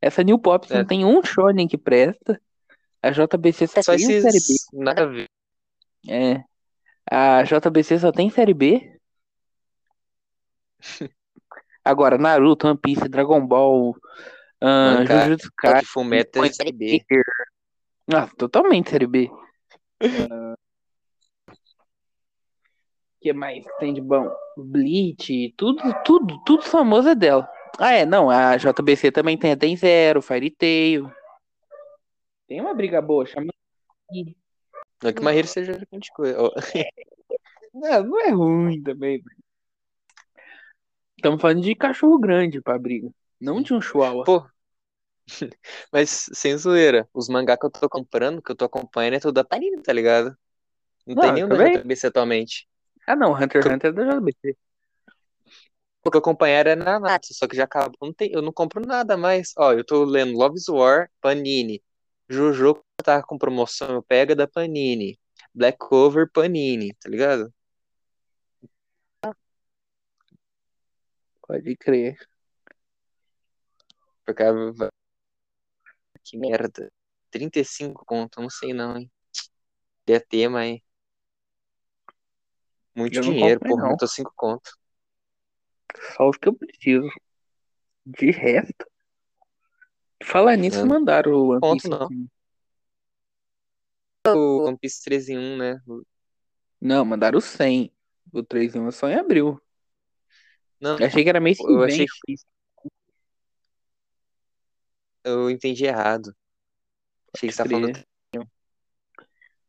Essa 0.00 0.22
New 0.22 0.38
Pop 0.38 0.66
É. 0.70 0.78
não 0.78 0.84
tem 0.86 1.04
um 1.04 1.22
shonen 1.24 1.66
que 1.66 1.76
presta. 1.76 2.40
A 3.02 3.10
JBC 3.10 3.66
só, 3.66 3.82
Só 3.82 3.96
tem 3.96 4.20
série 4.20 4.38
B. 4.38 4.54
Nada 4.84 5.02
a 5.02 5.06
ver. 5.06 5.28
É. 6.08 6.44
A 7.10 7.42
JBC 7.42 7.98
só 7.98 8.12
tem 8.12 8.30
série 8.30 8.54
B. 8.54 8.96
Agora, 11.84 12.18
Naruto, 12.18 12.68
One 12.68 12.78
Piece, 12.78 13.08
Dragon 13.08 13.44
Ball, 13.44 13.96
Mangá, 14.62 15.24
Jujutsu 15.24 15.50
Kaisen, 15.56 15.84
Fullmetal 15.86 16.44
é 16.44 16.52
série 16.52 16.72
B. 16.72 17.02
Ah, 18.12 18.28
totalmente 18.36 18.90
série 18.90 19.06
B. 19.06 19.30
Ah, 20.30 20.47
que 23.20 23.32
mais 23.32 23.64
tem 23.78 23.92
de 23.92 24.00
bom? 24.00 24.30
Bleach, 24.56 25.54
tudo, 25.56 25.82
tudo, 26.04 26.42
tudo 26.44 26.62
famoso 26.62 27.08
é 27.08 27.14
dela. 27.14 27.48
Ah, 27.78 27.92
é, 27.92 28.06
não, 28.06 28.28
a 28.30 28.56
JBC 28.56 29.12
também 29.12 29.36
tem, 29.38 29.56
tem 29.56 29.76
Zero, 29.76 30.20
Fairy 30.20 30.50
Tail. 30.50 31.10
Tem 32.46 32.60
uma 32.60 32.74
briga 32.74 33.00
boa, 33.00 33.26
chama. 33.26 33.52
Não 35.02 35.10
é 35.10 35.12
que 35.12 35.22
Mahiro 35.22 35.46
seja 35.46 35.72
grande 35.72 36.10
coisa. 36.12 36.36
Não, 37.74 38.02
não 38.02 38.20
é 38.20 38.30
ruim 38.30 38.82
também. 38.82 39.22
Estamos 41.16 41.40
falando 41.40 41.60
de 41.60 41.74
cachorro 41.76 42.18
grande 42.18 42.60
pra 42.60 42.78
briga, 42.78 43.08
não 43.40 43.62
de 43.62 43.72
um 43.72 43.80
chihuahua. 43.80 44.24
Pô. 44.24 44.44
Mas 45.92 46.28
sem 46.32 46.56
zoeira, 46.56 47.08
os 47.12 47.28
mangá 47.28 47.56
que 47.56 47.66
eu 47.66 47.70
tô 47.70 47.88
comprando, 47.88 48.42
que 48.42 48.50
eu 48.50 48.56
tô 48.56 48.64
acompanhando, 48.64 49.14
é 49.14 49.20
tudo 49.20 49.34
da 49.34 49.44
Panini, 49.44 49.80
tá 49.82 49.92
ligado? 49.92 50.36
Não, 51.06 51.14
Não, 51.14 51.22
tem 51.22 51.42
eu 51.42 51.48
nenhum 51.48 51.48
da. 51.48 51.80
JBC 51.80 52.06
atualmente. 52.08 52.68
Ah, 53.08 53.16
não, 53.16 53.32
Hunter 53.32 53.62
x 53.62 53.72
Hunter 53.72 53.90
é 53.90 53.92
da 53.92 54.04
JBC. 54.20 54.56
O 56.04 56.10
que 56.10 56.16
eu 56.16 56.20
acompanhar 56.20 56.66
era 56.66 56.76
na 56.76 57.00
Natsu, 57.00 57.32
só 57.34 57.48
que 57.48 57.56
já 57.56 57.64
acabou. 57.64 57.96
Não 58.02 58.12
tem, 58.12 58.30
eu 58.32 58.42
não 58.42 58.52
compro 58.52 58.80
nada 58.86 59.16
mais. 59.16 59.52
Ó, 59.56 59.72
eu 59.72 59.84
tô 59.84 60.04
lendo 60.04 60.36
Love 60.36 60.56
is 60.56 60.68
War, 60.68 61.10
Panini. 61.20 61.82
Jojo 62.28 62.82
tá 63.02 63.22
com 63.22 63.38
promoção, 63.38 63.94
eu 63.94 64.02
pego 64.02 64.34
da 64.36 64.46
Panini. 64.46 65.18
Black 65.54 65.78
Cover, 65.78 66.30
Panini, 66.30 66.94
tá 67.00 67.08
ligado? 67.08 67.52
Pode 71.46 71.76
crer. 71.76 72.18
Porque 74.24 74.44
que 76.24 76.36
merda. 76.36 76.92
35 77.30 78.04
conto, 78.04 78.40
não 78.40 78.50
sei 78.50 78.72
não, 78.74 78.96
hein. 78.98 79.10
Queria 80.04 80.20
ter, 80.20 80.48
mas 80.48 80.80
muito 82.98 83.16
Eu 83.16 83.22
dinheiro, 83.22 83.60
comprei, 83.60 83.90
eu 83.90 83.96
tô 83.96 84.06
5 84.06 84.32
conto. 84.36 84.70
Só 86.16 86.28
os 86.28 86.36
que 86.36 86.48
eu 86.48 86.52
preciso. 86.52 87.08
De 88.04 88.30
resto. 88.30 88.86
Falar 90.22 90.56
nisso, 90.56 90.80
Não. 90.80 90.88
mandaram 90.88 91.32
o 91.32 91.48
One 91.50 91.60
Ponto 91.60 91.82
Piece. 91.82 91.88
não. 91.88 92.06
aqui. 92.06 92.28
O 94.26 94.64
One 94.66 94.76
Piece 94.76 95.02
13 95.04 95.32
em 95.32 95.38
1, 95.38 95.56
né? 95.56 95.80
Não, 96.80 97.04
mandaram 97.04 97.38
o 97.38 97.40
100. 97.40 97.92
O 98.32 98.42
3 98.42 98.74
em 98.74 98.80
1 98.80 98.88
é 98.88 98.90
só 98.90 99.08
em 99.08 99.14
abril. 99.14 99.60
Não, 100.80 100.98
Eu 100.98 101.06
achei 101.06 101.22
que 101.22 101.28
era 101.28 101.40
mês 101.40 101.58
eu 101.60 101.82
achei 101.82 102.06
que 102.06 102.34
eu 105.24 105.50
entendi 105.50 105.84
errado. 105.84 106.34
Achei 107.34 107.48
que 107.48 107.54
você 107.54 107.62
tá 107.62 107.68
falando 107.68 108.04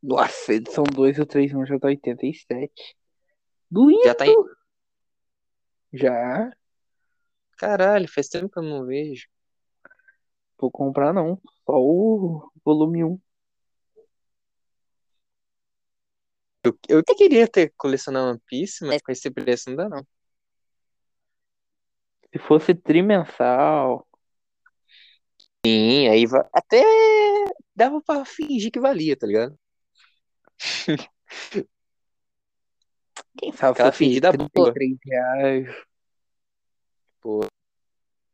Nossa, 0.02 0.54
edição 0.54 0.84
2 0.84 1.18
e 1.18 1.22
o 1.22 1.26
3 1.26 1.52
em 1.52 1.58
1 1.58 1.66
já 1.66 1.80
tá 1.80 1.88
87. 1.88 2.99
Doído. 3.70 4.04
já 4.04 4.16
tá 4.16 4.26
em. 4.28 4.36
Já. 5.94 6.52
Caralho, 7.58 8.08
faz 8.08 8.28
tempo 8.28 8.50
que 8.50 8.60
eu 8.60 8.64
não 8.64 8.86
vejo. 8.86 9.28
Vou 10.58 10.72
comprar 10.72 11.14
não. 11.14 11.42
Só 11.66 11.74
o 11.78 12.52
volume 12.64 13.04
1. 13.04 13.20
Eu, 16.64 16.78
eu 16.90 17.00
até 17.00 17.16
queria 17.16 17.48
ter 17.48 17.74
colecionado 17.78 18.30
One 18.32 18.42
Piece, 18.46 18.86
mas 18.86 19.02
com 19.02 19.12
esse 19.12 19.32
preço 19.32 19.70
não 19.70 19.78
dá, 19.78 19.90
não. 19.90 20.06
Se 22.32 22.40
fosse 22.40 22.76
trimensal. 22.76 24.08
Sim, 25.66 26.08
aí 26.08 26.26
va- 26.26 26.48
até 26.54 26.82
dava 27.76 28.02
pra 28.02 28.24
fingir 28.26 28.72
que 28.72 28.80
valia, 28.80 29.16
tá 29.18 29.26
ligado? 29.28 29.58
Quem 33.40 33.54
sabe 33.54 33.72
Aquela 33.72 33.92
fingida 33.94 34.34
boa. 34.34 34.74
33 34.74 34.98
reais. 35.06 35.86
Pô, 37.22 37.42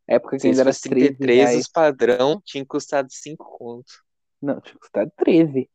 Época 0.08 0.38
que 0.38 0.48
ainda 0.48 0.62
era 0.62 0.74
fosse 0.74 0.90
13 0.90 1.08
33, 1.16 1.38
reais. 1.38 1.60
os 1.60 1.68
padrão 1.68 2.42
tinha 2.44 2.66
custado 2.66 3.08
5 3.12 3.58
conto. 3.58 4.04
Não, 4.42 4.60
tinha 4.62 4.78
custado 4.78 5.12
13. 5.18 5.70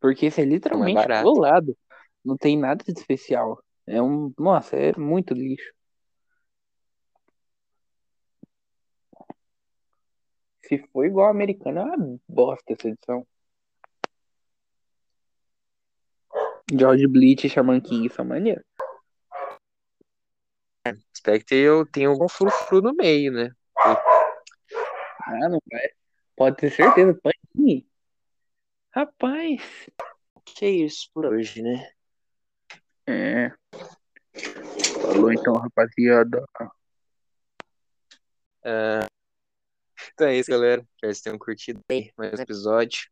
Porque 0.00 0.26
isso 0.26 0.40
é 0.40 0.44
literalmente 0.44 0.94
barato. 0.94 1.24
colado. 1.24 1.76
Não 2.24 2.36
tem 2.36 2.58
nada 2.58 2.82
de 2.84 2.92
especial. 2.98 3.62
É 3.86 4.00
um. 4.00 4.32
Nossa, 4.38 4.76
é 4.76 4.96
muito 4.96 5.34
lixo. 5.34 5.72
Se 10.62 10.78
for 10.92 11.04
igual 11.04 11.26
a 11.26 11.30
americana, 11.30 11.80
é 11.80 11.84
uma 11.84 12.18
bosta 12.28 12.72
essa 12.72 12.88
edição. 12.88 13.26
George 16.70 17.06
Bleach 17.06 17.46
e 17.46 17.50
Shaman 17.50 17.80
King 17.80 18.08
são 18.10 18.24
maneiros. 18.24 18.64
Espero 21.12 21.38
que 21.38 21.44
tenha, 21.44 21.86
tenha 21.92 22.08
algum 22.08 22.28
frufru 22.28 22.80
no 22.80 22.94
meio, 22.94 23.32
né? 23.32 23.50
Ah, 23.76 25.48
não 25.48 25.60
vai. 25.70 25.90
Pode 26.36 26.56
ter 26.56 26.70
certeza, 26.70 27.18
Panini. 27.22 27.86
Rapaz. 28.90 29.90
Que 30.44 30.64
é 30.64 30.70
isso 30.70 31.10
por 31.12 31.26
hoje, 31.26 31.62
né? 31.62 31.92
É. 33.06 33.50
Falou 35.02 35.32
então, 35.32 35.54
rapaziada. 35.54 36.44
Ah, 38.64 39.06
então 40.14 40.26
é 40.26 40.36
isso, 40.36 40.50
galera. 40.50 40.80
Espero 40.80 40.96
que 40.98 41.06
vocês 41.06 41.20
tenham 41.20 41.38
curtido 41.38 41.80
mais 42.16 42.38
um 42.38 42.42
episódio. 42.42 43.10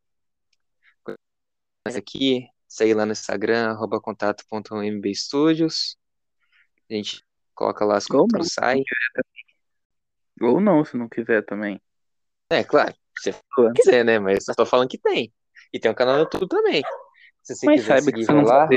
Mas 1.84 1.96
aqui, 1.96 2.48
segue 2.68 2.94
lá 2.94 3.06
no 3.06 3.12
Instagram, 3.12 3.70
arroba 3.70 4.00
contato.mbstudios. 4.00 5.96
A 6.90 6.94
gente 6.94 7.24
coloca 7.54 7.84
lá 7.84 7.96
as 7.96 8.06
pro 8.06 8.44
site. 8.44 8.84
Ou 10.40 10.60
não, 10.60 10.84
se 10.84 10.96
não 10.96 11.08
quiser 11.08 11.44
também. 11.44 11.80
É, 12.50 12.62
claro, 12.62 12.94
se 13.18 13.32
você 13.32 13.72
quiser, 13.74 14.04
né? 14.04 14.18
Mas 14.18 14.46
eu 14.46 14.54
tô 14.54 14.64
falando 14.64 14.88
que 14.88 14.98
tem. 14.98 15.32
E 15.72 15.80
tem 15.80 15.90
um 15.90 15.94
canal 15.94 16.14
no 16.14 16.20
YouTube 16.22 16.48
também. 16.48 16.82
Se 17.42 17.56
você 17.56 17.66
Mas 17.66 17.80
quiser 17.80 18.02
seguir 18.02 18.26
lá. 18.30 18.68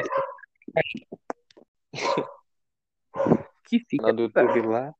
Que 3.65 3.79
fica. 3.89 4.03
canal 4.03 4.15
do 4.15 4.23
YouTube 4.23 4.67
lá. 4.67 4.93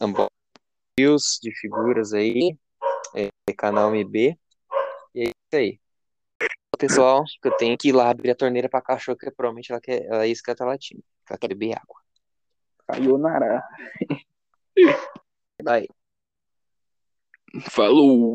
Unboxings 0.00 1.38
de 1.42 1.52
figuras 1.60 2.14
aí. 2.14 2.56
É, 3.14 3.28
canal 3.54 3.94
MB. 3.94 4.38
E 5.14 5.20
é 5.20 5.24
isso 5.24 5.34
aí. 5.52 5.79
Pessoal, 6.78 7.24
que 7.42 7.48
eu 7.48 7.56
tenho 7.56 7.76
que 7.76 7.88
ir 7.88 7.92
lá 7.92 8.08
abrir 8.08 8.30
a 8.30 8.34
torneira 8.34 8.68
pra 8.68 8.80
cachorro, 8.80 9.18
que 9.18 9.30
provavelmente 9.30 9.70
ela 9.70 9.80
quer. 9.80 10.04
Ela 10.06 10.24
é 10.24 10.28
isso 10.28 10.42
que 10.42 10.50
ela 10.50 10.56
tá 10.56 10.64
latindo. 10.64 11.02
Ela 11.28 11.38
quer 11.38 11.48
beber 11.48 11.76
água. 11.76 12.00
Sayonara. 12.90 13.62
Vai. 15.62 15.86
Falou. 17.68 18.34